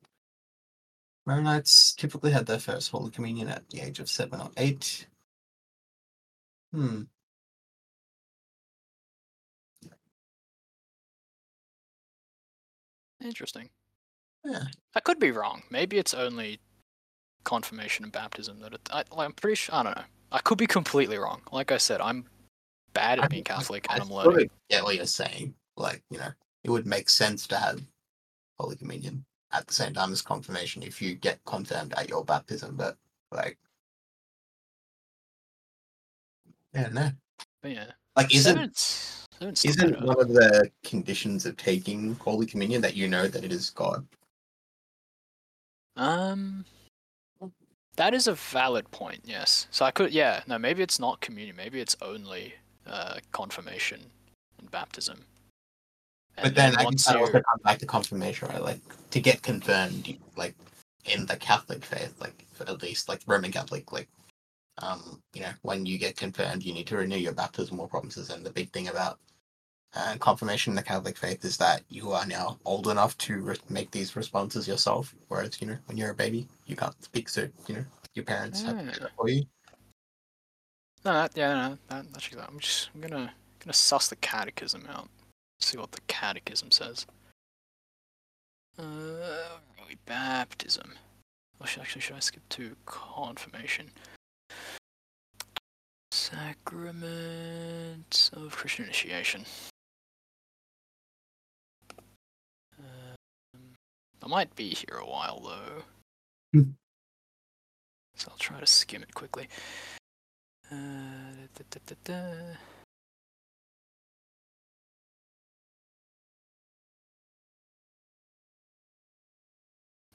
Maronites 1.28 1.96
typically 1.96 2.32
had 2.32 2.46
their 2.46 2.60
first 2.60 2.92
Holy 2.92 3.12
Communion 3.12 3.50
at 3.50 3.70
the 3.70 3.82
age 3.82 4.00
of 4.00 4.10
seven 4.10 4.40
or 4.42 4.52
eight. 4.58 5.08
Hmm. 6.74 7.04
Interesting. 13.24 13.70
Yeah. 14.46 14.64
I 14.94 15.00
could 15.00 15.20
be 15.20 15.32
wrong. 15.32 15.64
Maybe 15.70 15.98
it's 15.98 16.14
only 16.14 16.60
confirmation 17.44 18.04
and 18.04 18.12
baptism 18.12 18.60
that 18.62 18.74
it, 18.74 18.90
I, 18.94 19.04
I'm 19.18 19.34
pretty 19.34 19.56
sure. 19.56 19.76
I 19.76 19.84
don't 19.84 19.98
know. 19.98 20.04
I 20.32 20.40
could 20.40 20.58
be 20.58 20.68
completely 20.68 21.18
wrong. 21.18 21.42
Like 21.52 21.72
I 21.72 21.78
said, 21.78 22.00
I'm 22.02 22.26
bad 22.94 23.20
at 23.20 23.26
I- 23.26 23.28
being 23.28 23.44
Catholic, 23.44 23.86
I 23.90 23.96
and 23.96 24.04
I'm 24.04 24.12
of 24.12 24.26
learning. 24.26 24.50
get 24.70 24.84
what 24.84 24.96
you're 24.96 25.06
saying. 25.06 25.56
Like, 25.78 26.04
you 26.10 26.18
know, 26.20 26.30
it 26.64 26.70
would 26.70 26.86
make 26.86 27.10
sense 27.10 27.48
to 27.48 27.58
have 27.58 27.82
Holy 28.60 28.76
Communion 28.76 29.26
at 29.52 29.68
the 29.68 29.74
same 29.74 29.94
time 29.94 30.12
as 30.12 30.22
confirmation 30.22 30.84
if 30.84 31.02
you 31.02 31.16
get 31.16 31.40
confirmed 31.46 31.94
at 31.98 32.10
your 32.10 32.24
baptism, 32.24 32.76
but 32.76 32.98
like 33.32 33.58
Yeah, 36.74 36.90
no. 36.90 37.12
But 37.62 37.72
yeah, 37.72 37.92
Like 38.16 38.34
isn't 38.34 38.54
seven's, 38.56 39.28
seven's 39.40 39.60
still 39.60 39.72
isn't 39.72 40.02
one 40.02 40.20
of 40.20 40.30
the 40.30 40.70
conditions 40.84 41.46
of 41.46 41.58
taking 41.58 42.16
Holy 42.16 42.46
Communion 42.46 42.82
that 42.82 42.96
you 42.96 43.08
know 43.08 43.28
that 43.28 43.44
it 43.44 43.52
is 43.52 43.70
God? 43.70 44.06
Um, 45.96 46.66
that 47.96 48.14
is 48.14 48.28
a 48.28 48.34
valid 48.34 48.90
point. 48.92 49.22
Yes. 49.24 49.68
So 49.72 49.86
I 49.86 49.92
could. 49.92 50.12
Yeah. 50.12 50.42
No. 50.48 50.58
Maybe 50.58 50.84
it's 50.84 51.00
not 51.00 51.22
communion. 51.22 51.56
Maybe 51.56 51.80
it's 51.80 51.96
only 52.02 52.54
uh, 52.88 53.20
confirmation 53.32 54.02
and 54.60 54.70
baptism. 54.72 55.20
And 56.38 56.46
but 56.46 56.56
then, 56.56 56.76
I 56.78 56.84
once 56.84 57.10
you- 57.10 57.18
also 57.18 57.32
comes 57.34 57.62
back 57.64 57.80
to 57.80 57.86
confirmation, 57.86 58.50
right? 58.50 58.62
Like 58.62 58.82
to 59.12 59.22
get 59.22 59.42
confirmed, 59.42 60.18
like 60.36 60.56
in 61.06 61.26
the 61.26 61.38
Catholic 61.38 61.86
faith, 61.86 62.14
like 62.20 62.46
at 62.60 62.82
least 62.82 63.08
like 63.08 63.22
Roman 63.26 63.52
Catholic, 63.52 63.92
like 63.94 64.10
um, 64.80 65.22
you 65.34 65.42
know, 65.42 65.52
when 65.62 65.86
you 65.86 65.98
get 65.98 66.18
confirmed, 66.18 66.64
you 66.64 66.74
need 66.74 66.88
to 66.88 66.98
renew 66.98 67.16
your 67.16 67.32
baptismal 67.32 67.88
promises. 67.88 68.30
And 68.30 68.46
the 68.46 68.50
big 68.50 68.74
thing 68.74 68.90
about 68.90 69.20
uh, 69.96 70.16
confirmation 70.20 70.72
in 70.72 70.76
the 70.76 70.84
Catholic 70.84 71.18
faith 71.18 71.46
is 71.46 71.58
that 71.58 71.84
you 71.90 72.12
are 72.12 72.26
now 72.26 72.58
old 72.66 72.88
enough 72.88 73.18
to 73.20 73.42
re- 73.42 73.58
make 73.70 73.92
these 73.92 74.16
responses 74.16 74.68
yourself. 74.68 75.14
Whereas, 75.30 75.62
you 75.62 75.68
know, 75.68 75.78
when 75.86 75.98
you're 75.98 76.12
a 76.12 76.16
baby, 76.16 76.48
you 76.66 76.76
can't 76.76 77.02
speak, 77.04 77.30
so 77.30 77.48
you 77.68 77.76
know 77.76 77.86
your 78.14 78.26
parents 78.26 78.62
have 78.64 78.78
to 78.78 78.84
do 78.84 78.92
Ah. 78.92 79.04
that 79.04 79.16
for 79.16 79.30
you. 79.30 79.46
No, 81.04 81.14
that, 81.14 81.32
yeah, 81.36 81.54
no, 81.54 81.78
that, 81.90 82.12
that's 82.12 82.26
actually. 82.26 82.42
I'm 82.42 82.60
just. 82.60 82.90
I'm 82.94 83.02
gonna 83.02 83.34
gonna 83.60 83.74
suss 83.74 84.10
the 84.10 84.16
catechism 84.18 84.86
out. 84.90 85.08
See 85.62 85.78
what 85.78 85.92
the 85.92 86.02
catechism 86.08 86.72
says. 86.72 87.06
Uh, 88.78 89.60
baptism. 90.06 90.94
Or 91.60 91.68
should, 91.68 91.82
actually, 91.82 92.02
should 92.02 92.16
I 92.16 92.20
skip 92.20 92.48
to 92.50 92.76
confirmation? 92.86 93.92
Sacrament 96.12 97.06
of 98.34 98.56
Christian 98.56 98.86
initiation. 98.86 99.46
I 104.26 104.28
might 104.28 104.56
be 104.56 104.70
here 104.70 104.98
a 104.98 105.06
while 105.06 105.40
though. 105.40 105.84
Hmm. 106.52 106.72
So 108.16 108.30
I'll 108.32 108.38
try 108.38 108.60
to 108.60 108.66
skim 108.66 109.04
it 109.04 109.14
quickly. 109.14 109.48
Uh, 110.72 110.76
da, 111.56 111.80
da, 111.86 111.96
da. 112.04 112.24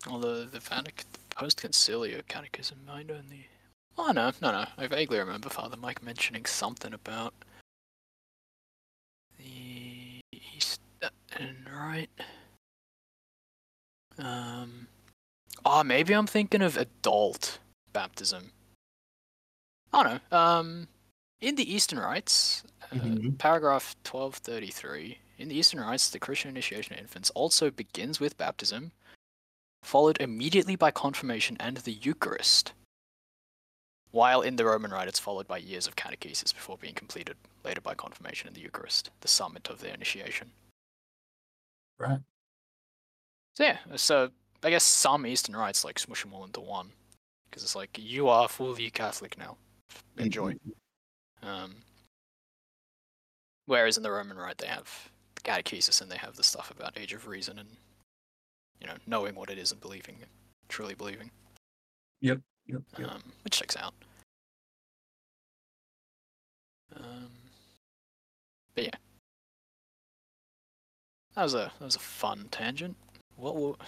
Although 0.08 0.44
the 0.46 0.58
Vatican 0.58 1.06
post 1.36 1.62
concilio 1.62 2.26
catechism 2.26 2.78
might 2.86 3.10
only. 3.10 3.46
Oh 3.96 4.10
no, 4.10 4.32
no, 4.42 4.50
no. 4.50 4.64
I 4.76 4.88
vaguely 4.88 5.18
remember 5.18 5.50
Father 5.50 5.76
Mike 5.76 6.02
mentioning 6.02 6.46
something 6.46 6.92
about 6.92 7.34
the 9.38 10.20
East 10.32 10.80
and 11.38 11.56
right. 11.72 12.10
Um. 14.18 14.88
Oh, 15.64 15.82
maybe 15.84 16.14
I'm 16.14 16.26
thinking 16.26 16.62
of 16.62 16.76
adult 16.76 17.58
baptism. 17.92 18.52
Oh 19.92 20.02
know. 20.02 20.36
Um, 20.36 20.88
in 21.40 21.56
the 21.56 21.72
Eastern 21.74 21.98
Rites, 21.98 22.62
uh, 22.82 22.94
Mhm. 22.96 23.38
paragraph 23.38 23.96
1233, 24.04 25.18
in 25.38 25.48
the 25.48 25.56
Eastern 25.56 25.80
Rites, 25.80 26.10
the 26.10 26.18
Christian 26.18 26.50
initiation 26.50 26.94
of 26.94 27.00
infants 27.00 27.30
also 27.30 27.70
begins 27.70 28.20
with 28.20 28.36
baptism, 28.36 28.92
followed 29.82 30.20
immediately 30.20 30.76
by 30.76 30.90
confirmation 30.90 31.56
and 31.58 31.78
the 31.78 31.92
Eucharist. 31.92 32.72
While 34.10 34.42
in 34.42 34.56
the 34.56 34.64
Roman 34.64 34.90
Rite, 34.90 35.08
it's 35.08 35.20
followed 35.20 35.46
by 35.46 35.58
years 35.58 35.86
of 35.86 35.96
catechesis 35.96 36.52
before 36.52 36.76
being 36.76 36.94
completed 36.94 37.36
later 37.64 37.80
by 37.80 37.94
confirmation 37.94 38.48
and 38.48 38.56
the 38.56 38.60
Eucharist, 38.60 39.10
the 39.20 39.28
summit 39.28 39.68
of 39.68 39.80
their 39.80 39.94
initiation. 39.94 40.52
Right. 41.98 42.20
So 43.60 43.66
yeah, 43.66 43.76
so 43.96 44.30
I 44.64 44.70
guess 44.70 44.84
some 44.84 45.26
Eastern 45.26 45.54
rites 45.54 45.84
like 45.84 45.98
smush 45.98 46.22
them 46.22 46.32
all 46.32 46.46
into 46.46 46.60
one, 46.60 46.92
because 47.50 47.62
it's 47.62 47.76
like 47.76 47.90
you 48.00 48.26
are 48.26 48.48
fully 48.48 48.88
Catholic 48.88 49.36
now. 49.36 49.58
Enjoy. 50.16 50.54
Um, 51.42 51.74
whereas 53.66 53.98
in 53.98 54.02
the 54.02 54.10
Roman 54.10 54.38
Rite, 54.38 54.56
they 54.56 54.66
have 54.66 55.10
the 55.34 55.42
catechesis 55.42 56.00
and 56.00 56.10
they 56.10 56.16
have 56.16 56.36
the 56.36 56.42
stuff 56.42 56.70
about 56.70 56.98
age 56.98 57.12
of 57.12 57.28
reason 57.28 57.58
and 57.58 57.68
you 58.80 58.86
know 58.86 58.94
knowing 59.06 59.34
what 59.34 59.50
it 59.50 59.58
is 59.58 59.72
and 59.72 59.80
believing, 59.82 60.16
truly 60.70 60.94
believing, 60.94 61.30
Yep, 62.22 62.40
yep. 62.66 62.80
um, 62.96 63.22
which 63.44 63.58
checks 63.58 63.76
out. 63.76 63.92
Um, 66.96 67.28
but 68.74 68.84
yeah, 68.84 68.98
that 71.34 71.42
was 71.42 71.52
a 71.52 71.70
that 71.78 71.84
was 71.84 71.96
a 71.96 72.00
fun 72.00 72.48
tangent. 72.50 72.96
What 73.40 73.56
will 73.56 73.78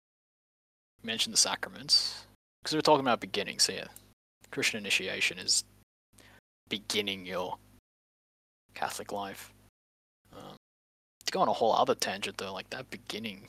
mention 1.02 1.32
the 1.32 1.38
sacraments 1.38 2.26
because 2.62 2.74
we're 2.74 2.82
talking 2.82 3.04
about 3.04 3.20
beginnings 3.20 3.66
here. 3.66 3.86
Christian 4.50 4.78
initiation 4.78 5.38
is 5.38 5.64
beginning 6.68 7.24
your 7.24 7.56
Catholic 8.74 9.12
life. 9.12 9.50
Um, 10.36 10.56
to 11.24 11.32
go 11.32 11.40
on 11.40 11.48
a 11.48 11.52
whole 11.52 11.72
other 11.72 11.94
tangent 11.94 12.36
though, 12.36 12.52
like 12.52 12.68
that 12.70 12.90
beginning, 12.90 13.42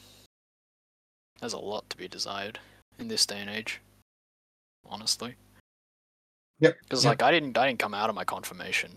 there's 1.40 1.54
a 1.54 1.60
lot 1.60 1.90
to 1.90 1.98
be 1.98 2.08
desired 2.08 2.60
in 3.00 3.10
this 3.10 3.26
day 3.26 3.40
and 3.40 3.50
age. 3.50 3.82
Honestly. 4.86 5.36
Yep, 6.60 6.78
Because 6.84 7.04
yep. 7.04 7.12
like 7.12 7.24
I 7.24 7.32
didn't, 7.32 7.58
I 7.58 7.68
didn't 7.68 7.80
come 7.80 7.94
out 7.94 8.10
of 8.10 8.16
my 8.16 8.24
confirmation 8.24 8.92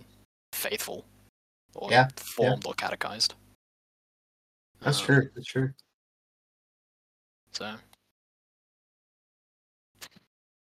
faithful, 0.53 1.05
or 1.75 1.91
Yeah, 1.91 2.09
formed 2.17 2.67
or 2.67 2.75
catechized. 2.75 3.35
That's 4.81 5.01
Um, 5.01 5.07
true. 5.07 5.31
That's 5.35 5.47
true. 5.47 5.73
So 7.55 7.77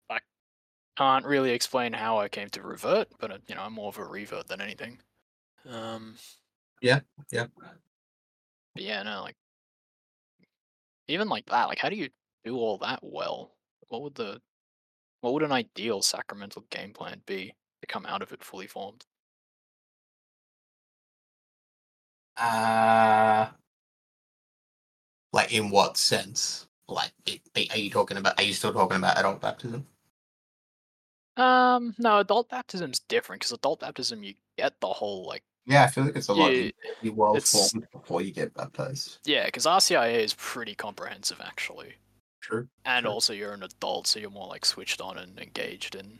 I 0.09 0.19
can't 0.97 1.25
really 1.25 1.51
explain 1.51 1.93
how 1.93 2.19
I 2.19 2.29
came 2.29 2.49
to 2.51 2.63
revert, 2.63 3.09
but 3.19 3.31
uh, 3.31 3.39
you 3.47 3.55
know, 3.55 3.63
I'm 3.63 3.73
more 3.73 3.89
of 3.89 3.97
a 3.99 4.05
revert 4.05 4.47
than 4.47 4.61
anything. 4.61 5.01
Um, 5.65 6.17
Yeah. 6.81 7.01
but 8.73 8.83
yeah, 8.83 9.03
no, 9.03 9.21
like 9.21 9.35
even 11.07 11.27
like 11.27 11.45
that, 11.47 11.65
like 11.65 11.79
how 11.79 11.89
do 11.89 11.95
you 11.95 12.09
do 12.43 12.55
all 12.57 12.77
that 12.77 12.99
well? 13.03 13.57
What 13.89 14.01
would 14.03 14.15
the 14.15 14.41
what 15.21 15.33
would 15.33 15.43
an 15.43 15.51
ideal 15.53 16.01
sacramental 16.03 16.63
game 16.63 16.93
plan 16.93 17.23
be 17.25 17.55
to 17.81 17.87
come 17.87 18.05
out 18.07 18.23
of 18.23 18.33
it 18.33 18.43
fully 18.43 18.67
formed? 18.67 19.05
Uh 22.37 23.51
like 25.33 25.51
in 25.51 25.69
what 25.71 25.97
sense? 25.97 26.67
Like, 26.89 27.11
are 27.71 27.77
you 27.77 27.89
talking 27.89 28.17
about? 28.17 28.39
Are 28.39 28.43
you 28.43 28.53
still 28.53 28.73
talking 28.73 28.97
about 28.97 29.17
adult 29.17 29.41
baptism? 29.41 29.85
Um, 31.37 31.95
no, 31.97 32.19
adult 32.19 32.49
baptism's 32.49 32.99
different 32.99 33.41
because 33.41 33.53
adult 33.53 33.79
baptism 33.79 34.23
you 34.23 34.33
get 34.57 34.79
the 34.81 34.87
whole 34.87 35.25
like 35.25 35.43
Yeah, 35.65 35.83
I 35.83 35.87
feel 35.87 36.05
like 36.05 36.15
it's 36.15 36.27
a 36.27 36.33
lot 36.33 36.51
Yeah, 36.55 36.71
more 37.03 37.13
well 37.15 37.39
formed 37.39 37.87
before 37.91 38.21
you 38.21 38.31
get 38.31 38.53
baptized. 38.53 39.19
yeah, 39.25 39.45
because 39.45 39.65
RCIA 39.65 40.19
is 40.23 40.33
pretty 40.33 40.75
comprehensive 40.75 41.39
actually. 41.41 41.95
True. 42.41 42.67
And 42.85 43.05
Sure. 43.05 43.13
also, 43.13 43.33
you're 43.33 43.53
an 43.53 43.63
adult, 43.63 44.07
so 44.07 44.19
you're 44.19 44.29
more 44.29 44.47
like 44.47 44.65
switched 44.65 45.01
on 45.01 45.17
and 45.17 45.39
engaged, 45.39 45.95
and 45.95 46.19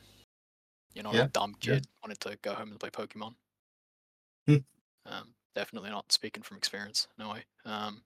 you're 0.93 1.03
not 1.03 1.15
Yeah, 1.15 1.25
a 1.25 1.29
dumb 1.29 1.55
yeah. 1.61 1.75
kid 1.75 1.87
wanting 2.03 2.17
to 2.17 2.37
go 2.41 2.53
home 2.53 2.71
and 2.71 2.79
play 2.79 2.89
Pokemon. 2.89 3.35
Hmm. 4.47 4.57
Um, 5.05 5.33
definitely 5.55 5.89
not 5.89 6.11
speaking 6.11 6.43
from 6.43 6.57
experience. 6.57 7.07
No 7.17 7.31
way. 7.31 7.45
Um, 7.65 8.03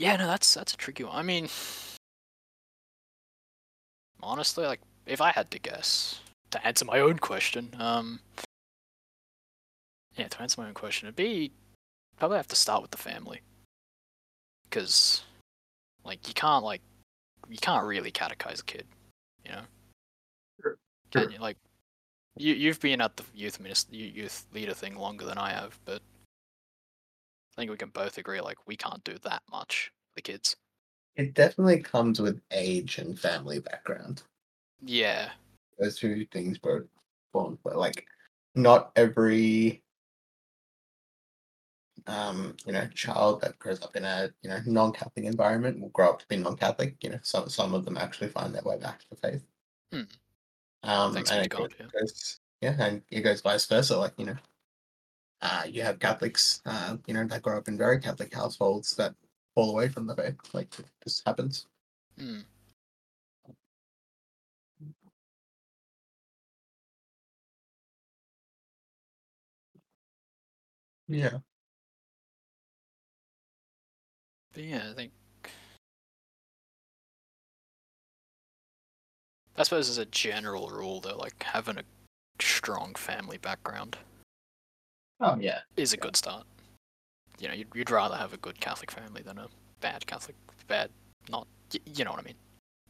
yeah, 0.00 0.16
no, 0.16 0.26
that's 0.26 0.54
that's 0.54 0.72
a 0.72 0.76
tricky 0.76 1.04
one. 1.04 1.14
I 1.14 1.22
mean, 1.22 1.48
honestly, 4.22 4.64
like 4.64 4.80
if 5.06 5.20
I 5.20 5.30
had 5.30 5.50
to 5.50 5.58
guess 5.58 6.20
to 6.50 6.66
answer 6.66 6.86
my 6.86 7.00
own 7.00 7.18
question, 7.18 7.76
um, 7.78 8.20
yeah, 10.16 10.28
to 10.28 10.42
answer 10.42 10.60
my 10.60 10.68
own 10.68 10.74
question, 10.74 11.06
it'd 11.06 11.16
be 11.16 11.52
probably 12.18 12.38
have 12.38 12.48
to 12.48 12.56
start 12.56 12.80
with 12.80 12.90
the 12.90 12.98
family. 12.98 13.42
Because 14.68 15.22
like 16.02 16.26
you 16.26 16.32
can't 16.32 16.64
like 16.64 16.80
you 17.50 17.58
can't 17.58 17.86
really 17.86 18.10
catechize 18.10 18.60
a 18.60 18.64
kid 18.64 18.86
you 19.44 19.52
know? 19.52 19.62
Sure, 20.62 20.76
Can 21.10 21.30
you 21.32 21.38
like 21.38 21.56
you 22.36 22.54
you've 22.54 22.80
been 22.80 23.00
at 23.00 23.16
the 23.16 23.24
youth 23.34 23.60
minister 23.60 23.94
youth 23.94 24.46
leader 24.54 24.74
thing 24.74 24.96
longer 24.96 25.24
than 25.24 25.36
i 25.36 25.50
have 25.50 25.78
but 25.84 26.00
I 27.52 27.60
think 27.60 27.70
we 27.70 27.76
can 27.76 27.90
both 27.90 28.18
agree 28.18 28.40
like 28.40 28.58
we 28.66 28.76
can't 28.76 29.04
do 29.04 29.16
that 29.24 29.42
much 29.50 29.92
for 30.08 30.16
the 30.16 30.22
kids. 30.22 30.56
It 31.16 31.34
definitely 31.34 31.82
comes 31.82 32.20
with 32.20 32.40
age 32.50 32.98
and 32.98 33.18
family 33.18 33.58
background. 33.58 34.22
Yeah. 34.84 35.30
Those 35.78 35.98
two 35.98 36.26
things 36.26 36.58
both 36.58 36.84
born 37.32 37.58
but 37.62 37.76
like 37.76 38.06
not 38.54 38.92
every 38.96 39.82
um, 42.06 42.56
you 42.66 42.72
know, 42.72 42.86
child 42.88 43.40
that 43.42 43.58
grows 43.58 43.82
up 43.82 43.94
in 43.94 44.04
a 44.04 44.30
you 44.42 44.50
know 44.50 44.58
non-Catholic 44.66 45.24
environment 45.26 45.80
will 45.80 45.90
grow 45.90 46.10
up 46.10 46.18
to 46.20 46.28
be 46.28 46.36
non-Catholic. 46.36 46.96
You 47.02 47.10
know, 47.10 47.18
some 47.22 47.48
some 47.48 47.74
of 47.74 47.84
them 47.84 47.96
actually 47.96 48.28
find 48.28 48.54
their 48.54 48.62
way 48.62 48.78
back 48.78 49.00
to 49.00 49.06
the 49.10 49.16
faith. 49.16 49.46
Hmm. 49.92 50.02
Um, 50.82 51.14
Thanks 51.14 51.30
and 51.30 51.44
it 51.44 51.50
God, 51.50 51.58
goes, 51.60 51.70
yeah. 51.78 51.86
goes- 52.00 52.40
yeah, 52.62 52.76
and 52.78 53.02
it 53.10 53.20
goes 53.20 53.40
vice 53.40 53.66
versa. 53.66 53.96
Like 53.96 54.14
you 54.18 54.26
know, 54.26 54.36
uh, 55.42 55.62
you 55.66 55.82
have 55.82 55.98
Catholics, 55.98 56.60
uh, 56.66 56.96
you 57.06 57.14
know, 57.14 57.24
that 57.26 57.42
grow 57.42 57.56
up 57.58 57.68
in 57.68 57.78
very 57.78 57.98
Catholic 57.98 58.34
households 58.34 58.94
that 58.96 59.14
fall 59.54 59.70
away 59.70 59.88
from 59.88 60.06
the 60.06 60.14
faith. 60.14 60.36
Like 60.52 60.74
this 61.04 61.22
happens. 61.24 61.66
Hmm. 62.18 62.40
Yeah. 71.08 71.38
But 74.52 74.64
yeah, 74.64 74.88
I 74.90 74.94
think. 74.94 75.12
I 79.56 79.62
suppose 79.64 79.88
as 79.90 79.98
a 79.98 80.06
general 80.06 80.68
rule, 80.68 81.00
though, 81.00 81.16
like 81.16 81.42
having 81.42 81.78
a 81.78 81.84
strong 82.40 82.94
family 82.94 83.36
background 83.36 83.98
Oh 85.20 85.36
yeah. 85.40 85.60
is 85.76 85.92
a 85.92 85.96
Yeah. 85.96 86.00
good 86.02 86.16
start. 86.16 86.46
You 87.38 87.48
know, 87.48 87.54
you'd, 87.54 87.68
you'd 87.74 87.90
rather 87.90 88.16
have 88.16 88.32
a 88.32 88.36
good 88.38 88.60
Catholic 88.60 88.90
family 88.90 89.22
than 89.22 89.38
a 89.38 89.48
bad 89.80 90.06
Catholic. 90.06 90.36
Bad, 90.68 90.90
not. 91.30 91.46
y- 91.72 91.80
You 91.86 92.04
know 92.04 92.10
what 92.10 92.20
I 92.20 92.24
mean? 92.24 92.34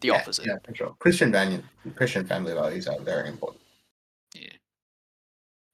The 0.01 0.09
yeah, 0.09 0.15
opposite. 0.15 0.47
Yeah, 0.47 0.59
for 0.65 0.75
sure. 0.75 0.97
Christian 0.99 1.31
value, 1.31 1.63
Christian 1.95 2.27
family 2.27 2.55
values 2.55 2.89
are 2.89 2.99
very 3.01 3.29
important. 3.29 3.61
Yeah. 4.35 4.53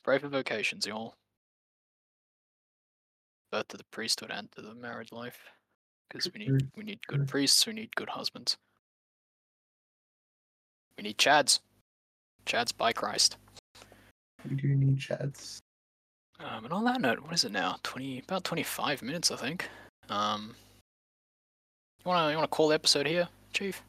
Pray 0.03 0.19
for 0.19 0.29
vocations, 0.29 0.87
y'all. 0.87 1.14
Both 3.53 3.69
to 3.69 3.77
the 3.77 3.85
priesthood 3.92 4.31
and 4.31 4.51
to 4.53 4.62
the 4.62 4.75
marriage 4.75 5.12
life. 5.12 5.38
Because 6.09 6.33
we 6.33 6.40
need 6.40 6.51
Mhm. 6.51 6.71
we 6.77 6.85
need 6.85 7.05
good 7.07 7.27
priests, 7.29 7.66
we 7.66 7.73
need 7.73 7.95
good 7.97 8.11
husbands. 8.11 8.57
We 10.97 11.03
need 11.03 11.19
Chads. 11.19 11.61
Chads 12.47 12.77
by 12.77 12.92
Christ. 12.92 13.37
We 14.49 14.55
do 14.57 14.69
need 14.75 14.99
chads. 14.99 15.61
Um, 16.40 16.64
and 16.64 16.72
on 16.72 16.85
that 16.85 17.01
note, 17.01 17.20
what 17.22 17.33
is 17.33 17.44
it 17.44 17.53
now? 17.53 17.77
Twenty 17.83 18.20
about 18.20 18.44
twenty 18.44 18.62
five 18.62 19.03
minutes, 19.03 19.31
I 19.31 19.37
think. 19.37 19.68
Um, 20.09 20.55
you 22.05 22.09
wanna 22.09 22.31
you 22.31 22.37
wanna 22.37 22.49
call 22.49 22.68
the 22.68 22.75
episode 22.75 23.07
here, 23.07 23.29
Chief? 23.53 23.83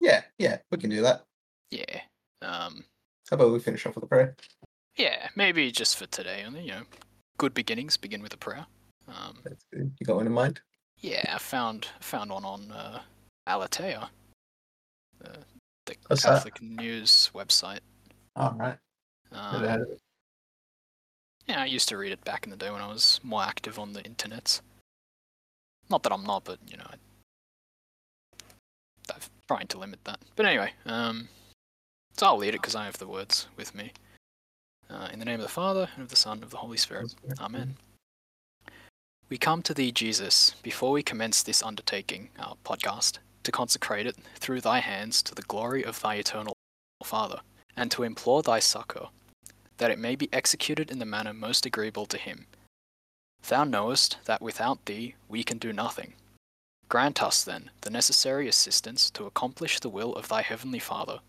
Yeah, 0.00 0.22
yeah, 0.38 0.58
we 0.70 0.78
can 0.78 0.90
do 0.90 1.00
that. 1.02 1.22
Yeah. 1.70 2.00
Um, 2.42 2.84
How 3.30 3.36
about 3.36 3.52
we 3.52 3.58
finish 3.60 3.86
off 3.86 3.94
with 3.94 4.04
a 4.04 4.06
prayer? 4.06 4.36
yeah, 4.96 5.28
maybe 5.34 5.70
just 5.72 5.96
for 5.96 6.06
today. 6.06 6.44
Only 6.46 6.62
you 6.62 6.72
know, 6.72 6.82
good 7.38 7.54
beginnings 7.54 7.96
begin 7.96 8.22
with 8.22 8.34
a 8.34 8.36
prayer. 8.36 8.66
Um, 9.08 9.36
That's 9.44 9.64
good. 9.72 9.92
You 9.98 10.06
got 10.06 10.16
one 10.16 10.26
in 10.26 10.32
mind? 10.32 10.60
Yeah, 11.00 11.34
I 11.34 11.38
found 11.38 11.88
found 12.00 12.30
one 12.30 12.44
on 12.44 12.70
uh, 12.70 13.00
Aleteia, 13.48 14.08
the, 15.20 15.38
the 15.86 15.96
What's 16.08 16.22
that? 16.24 16.30
Catholic 16.44 16.60
news 16.60 17.30
website. 17.34 17.80
All 18.36 18.54
right. 18.58 18.76
Um, 19.32 19.64
of 19.64 19.80
it. 19.80 20.00
Yeah, 21.46 21.62
I 21.62 21.66
used 21.66 21.88
to 21.90 21.96
read 21.96 22.12
it 22.12 22.24
back 22.24 22.44
in 22.44 22.50
the 22.50 22.56
day 22.56 22.70
when 22.70 22.80
I 22.80 22.88
was 22.88 23.20
more 23.22 23.42
active 23.42 23.78
on 23.78 23.92
the 23.92 24.02
internet. 24.02 24.60
Not 25.90 26.02
that 26.02 26.12
I'm 26.12 26.24
not, 26.24 26.44
but 26.44 26.58
you 26.66 26.76
know, 26.76 26.86
I, 26.88 26.96
I'm 29.12 29.20
trying 29.48 29.66
to 29.68 29.78
limit 29.78 30.00
that. 30.04 30.20
But 30.36 30.46
anyway, 30.46 30.72
um, 30.86 31.28
so 32.16 32.26
I'll 32.26 32.38
read 32.38 32.54
it 32.54 32.62
because 32.62 32.74
I 32.74 32.86
have 32.86 32.98
the 32.98 33.08
words 33.08 33.48
with 33.56 33.74
me. 33.74 33.92
Uh, 34.90 35.08
in 35.12 35.18
the 35.18 35.24
name 35.24 35.40
of 35.40 35.46
the 35.46 35.48
Father 35.48 35.88
and 35.94 36.04
of 36.04 36.10
the 36.10 36.16
Son 36.16 36.34
and 36.34 36.44
of 36.44 36.50
the 36.50 36.58
Holy 36.58 36.76
Spirit. 36.76 37.14
Amen. 37.40 37.76
We 39.30 39.38
come 39.38 39.62
to 39.62 39.74
thee, 39.74 39.90
Jesus, 39.90 40.54
before 40.62 40.92
we 40.92 41.02
commence 41.02 41.42
this 41.42 41.62
undertaking, 41.62 42.28
our 42.38 42.56
podcast, 42.64 43.18
to 43.42 43.50
consecrate 43.50 44.06
it 44.06 44.16
through 44.36 44.60
thy 44.60 44.80
hands 44.80 45.22
to 45.22 45.34
the 45.34 45.42
glory 45.42 45.82
of 45.84 46.00
thy 46.00 46.16
eternal 46.16 46.54
Father, 47.02 47.40
and 47.76 47.90
to 47.90 48.02
implore 48.02 48.42
thy 48.42 48.58
succour, 48.58 49.08
that 49.78 49.90
it 49.90 49.98
may 49.98 50.16
be 50.16 50.28
executed 50.32 50.90
in 50.90 50.98
the 50.98 51.04
manner 51.04 51.32
most 51.32 51.66
agreeable 51.66 52.06
to 52.06 52.18
him. 52.18 52.46
Thou 53.48 53.64
knowest 53.64 54.18
that 54.24 54.40
without 54.40 54.84
thee 54.86 55.14
we 55.28 55.44
can 55.44 55.58
do 55.58 55.72
nothing. 55.72 56.14
Grant 56.88 57.22
us, 57.22 57.42
then, 57.42 57.70
the 57.80 57.90
necessary 57.90 58.48
assistance 58.48 59.10
to 59.10 59.26
accomplish 59.26 59.80
the 59.80 59.88
will 59.88 60.14
of 60.14 60.28
thy 60.28 60.42
heavenly 60.42 60.78
Father, 60.78 61.20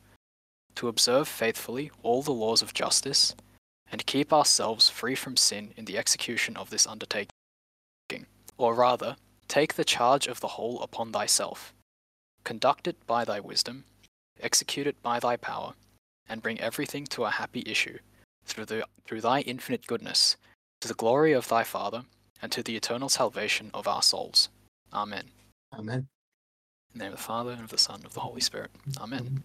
to 0.75 0.87
observe 0.87 1.27
faithfully 1.27 1.91
all 2.03 2.21
the 2.21 2.31
laws 2.31 2.61
of 2.61 2.73
justice, 2.73 3.35
and 3.91 4.05
keep 4.05 4.33
ourselves 4.33 4.89
free 4.89 5.15
from 5.15 5.37
sin 5.37 5.73
in 5.77 5.85
the 5.85 5.97
execution 5.97 6.57
of 6.57 6.69
this 6.69 6.85
undertaking. 6.85 7.29
Or 8.57 8.73
rather, 8.73 9.17
take 9.47 9.73
the 9.73 9.83
charge 9.83 10.27
of 10.27 10.39
the 10.39 10.49
whole 10.49 10.81
upon 10.81 11.11
thyself. 11.11 11.73
Conduct 12.43 12.87
it 12.87 13.05
by 13.05 13.25
thy 13.25 13.39
wisdom, 13.39 13.85
execute 14.39 14.87
it 14.87 15.01
by 15.01 15.19
thy 15.19 15.35
power, 15.35 15.73
and 16.27 16.41
bring 16.41 16.59
everything 16.59 17.05
to 17.07 17.25
a 17.25 17.31
happy 17.31 17.63
issue, 17.65 17.97
through, 18.45 18.65
the, 18.65 18.85
through 19.05 19.21
thy 19.21 19.41
infinite 19.41 19.87
goodness, 19.87 20.37
to 20.81 20.87
the 20.87 20.93
glory 20.93 21.33
of 21.33 21.47
thy 21.47 21.63
Father, 21.63 22.03
and 22.41 22.51
to 22.51 22.63
the 22.63 22.75
eternal 22.75 23.09
salvation 23.09 23.71
of 23.73 23.87
our 23.87 24.01
souls. 24.01 24.49
Amen. 24.93 25.25
Amen. 25.73 26.07
In 26.93 26.99
the 26.99 27.05
name 27.05 27.13
of 27.13 27.17
the 27.17 27.23
Father, 27.23 27.51
and 27.51 27.61
of 27.61 27.69
the 27.69 27.77
Son, 27.77 27.97
and 27.97 28.05
of 28.05 28.13
the 28.13 28.19
Holy 28.21 28.41
Spirit. 28.41 28.71
Amen. 28.99 29.43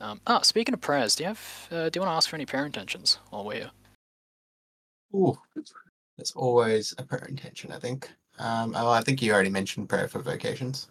Um, 0.00 0.20
ah, 0.26 0.40
speaking 0.40 0.74
of 0.74 0.80
prayers, 0.80 1.14
do 1.14 1.24
you 1.24 1.28
have 1.28 1.68
uh, 1.70 1.88
do 1.88 1.98
you 1.98 2.02
want 2.02 2.12
to 2.12 2.16
ask 2.16 2.28
for 2.28 2.36
any 2.36 2.46
prayer 2.46 2.66
intentions 2.66 3.18
while 3.30 3.44
we're 3.44 3.54
here? 3.54 3.70
Ooh, 5.14 5.38
there's 6.16 6.32
always 6.32 6.94
a 6.98 7.02
prayer 7.02 7.26
intention, 7.28 7.70
I 7.70 7.78
think. 7.78 8.10
Um, 8.38 8.74
oh, 8.76 8.90
I 8.90 9.02
think 9.02 9.20
you 9.20 9.32
already 9.32 9.50
mentioned 9.50 9.88
prayer 9.88 10.08
for 10.08 10.20
vocations. 10.20 10.88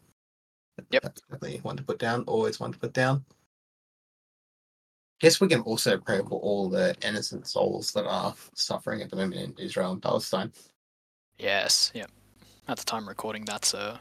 Yep. 0.92 1.04
That's 1.04 1.22
definitely 1.22 1.60
one 1.64 1.78
to 1.78 1.84
put 1.84 2.00
down. 2.00 2.24
Always 2.24 2.60
one 2.60 2.72
to 2.72 2.80
put 2.80 2.94
down. 2.94 3.24
Guess 5.22 5.40
we 5.40 5.48
can 5.48 5.62
also 5.62 6.00
pray 6.00 6.18
for 6.20 6.40
all 6.40 6.68
the 6.68 6.96
innocent 7.04 7.48
souls 7.48 7.92
that 7.92 8.06
are 8.08 8.34
suffering 8.56 9.04
at 9.04 9.12
the 9.12 9.16
moment 9.16 9.58
in 9.60 9.64
Israel 9.64 9.92
and 9.92 10.02
Palestine. 10.02 10.52
Yes, 11.38 11.92
yep. 11.94 12.10
At 12.68 12.78
the 12.78 12.86
time 12.86 13.04
of 13.04 13.10
recording, 13.10 13.46
that's 13.46 13.76
a 13.76 14.00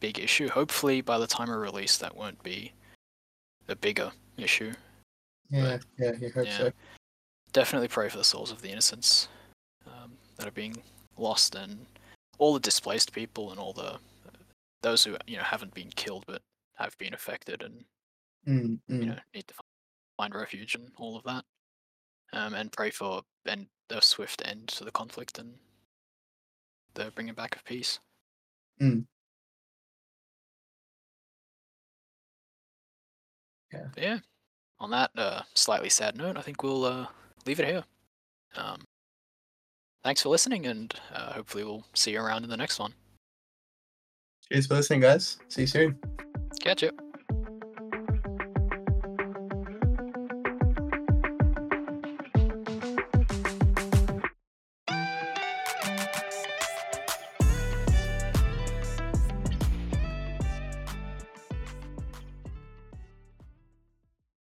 big 0.00 0.18
issue. 0.18 0.50
Hopefully, 0.50 1.00
by 1.00 1.18
the 1.18 1.26
time 1.26 1.48
of 1.48 1.58
release, 1.58 1.96
that 1.96 2.14
won't 2.14 2.42
be 2.42 2.72
a 3.68 3.74
bigger 3.74 4.12
issue. 4.36 4.72
Yeah, 5.48 5.78
yeah, 5.98 6.12
you 6.20 6.30
hope 6.30 6.46
Yeah. 6.46 6.58
so. 6.58 6.72
Definitely 7.52 7.88
pray 7.88 8.10
for 8.10 8.18
the 8.18 8.24
souls 8.24 8.52
of 8.52 8.60
the 8.60 8.70
innocents 8.70 9.28
um, 9.86 10.12
that 10.36 10.46
are 10.46 10.52
being 10.52 10.76
lost, 11.16 11.54
and 11.54 11.86
all 12.38 12.52
the 12.52 12.60
displaced 12.60 13.12
people, 13.12 13.50
and 13.50 13.58
all 13.58 13.72
the 13.72 13.98
those 14.82 15.04
who 15.04 15.16
you 15.26 15.38
know 15.38 15.42
haven't 15.42 15.72
been 15.72 15.90
killed 15.96 16.24
but 16.26 16.42
have 16.74 16.96
been 16.98 17.14
affected, 17.14 17.62
and 17.62 17.84
Mm, 18.46 18.78
you 18.88 19.06
know 19.06 19.16
need 19.34 19.46
to 19.48 19.54
find 19.54 19.69
refuge, 20.28 20.74
and 20.74 20.90
all 20.96 21.16
of 21.16 21.24
that. 21.24 21.44
Um, 22.32 22.54
and 22.54 22.70
pray 22.70 22.90
for 22.90 23.22
and 23.46 23.66
a 23.90 24.00
swift 24.00 24.42
end 24.44 24.68
to 24.68 24.84
the 24.84 24.92
conflict 24.92 25.38
and 25.38 25.54
the 26.94 27.10
bringing 27.14 27.34
back 27.34 27.56
of 27.56 27.64
peace. 27.64 27.98
Mm. 28.80 29.04
Yeah. 33.72 33.86
But 33.94 34.02
yeah. 34.02 34.18
On 34.78 34.90
that 34.90 35.10
uh, 35.16 35.42
slightly 35.54 35.90
sad 35.90 36.16
note, 36.16 36.38
I 36.38 36.40
think 36.40 36.62
we'll 36.62 36.84
uh, 36.84 37.06
leave 37.46 37.60
it 37.60 37.66
here. 37.66 37.84
Um, 38.56 38.80
thanks 40.02 40.22
for 40.22 40.30
listening, 40.30 40.66
and 40.66 40.94
uh, 41.14 41.34
hopefully 41.34 41.64
we'll 41.64 41.84
see 41.94 42.12
you 42.12 42.20
around 42.20 42.44
in 42.44 42.50
the 42.50 42.56
next 42.56 42.78
one. 42.78 42.94
Cheers 44.50 44.66
for 44.66 44.74
listening, 44.74 45.00
guys. 45.00 45.38
See 45.48 45.62
you 45.62 45.66
soon. 45.66 45.98
Catch 46.60 46.82
you. 46.82 47.09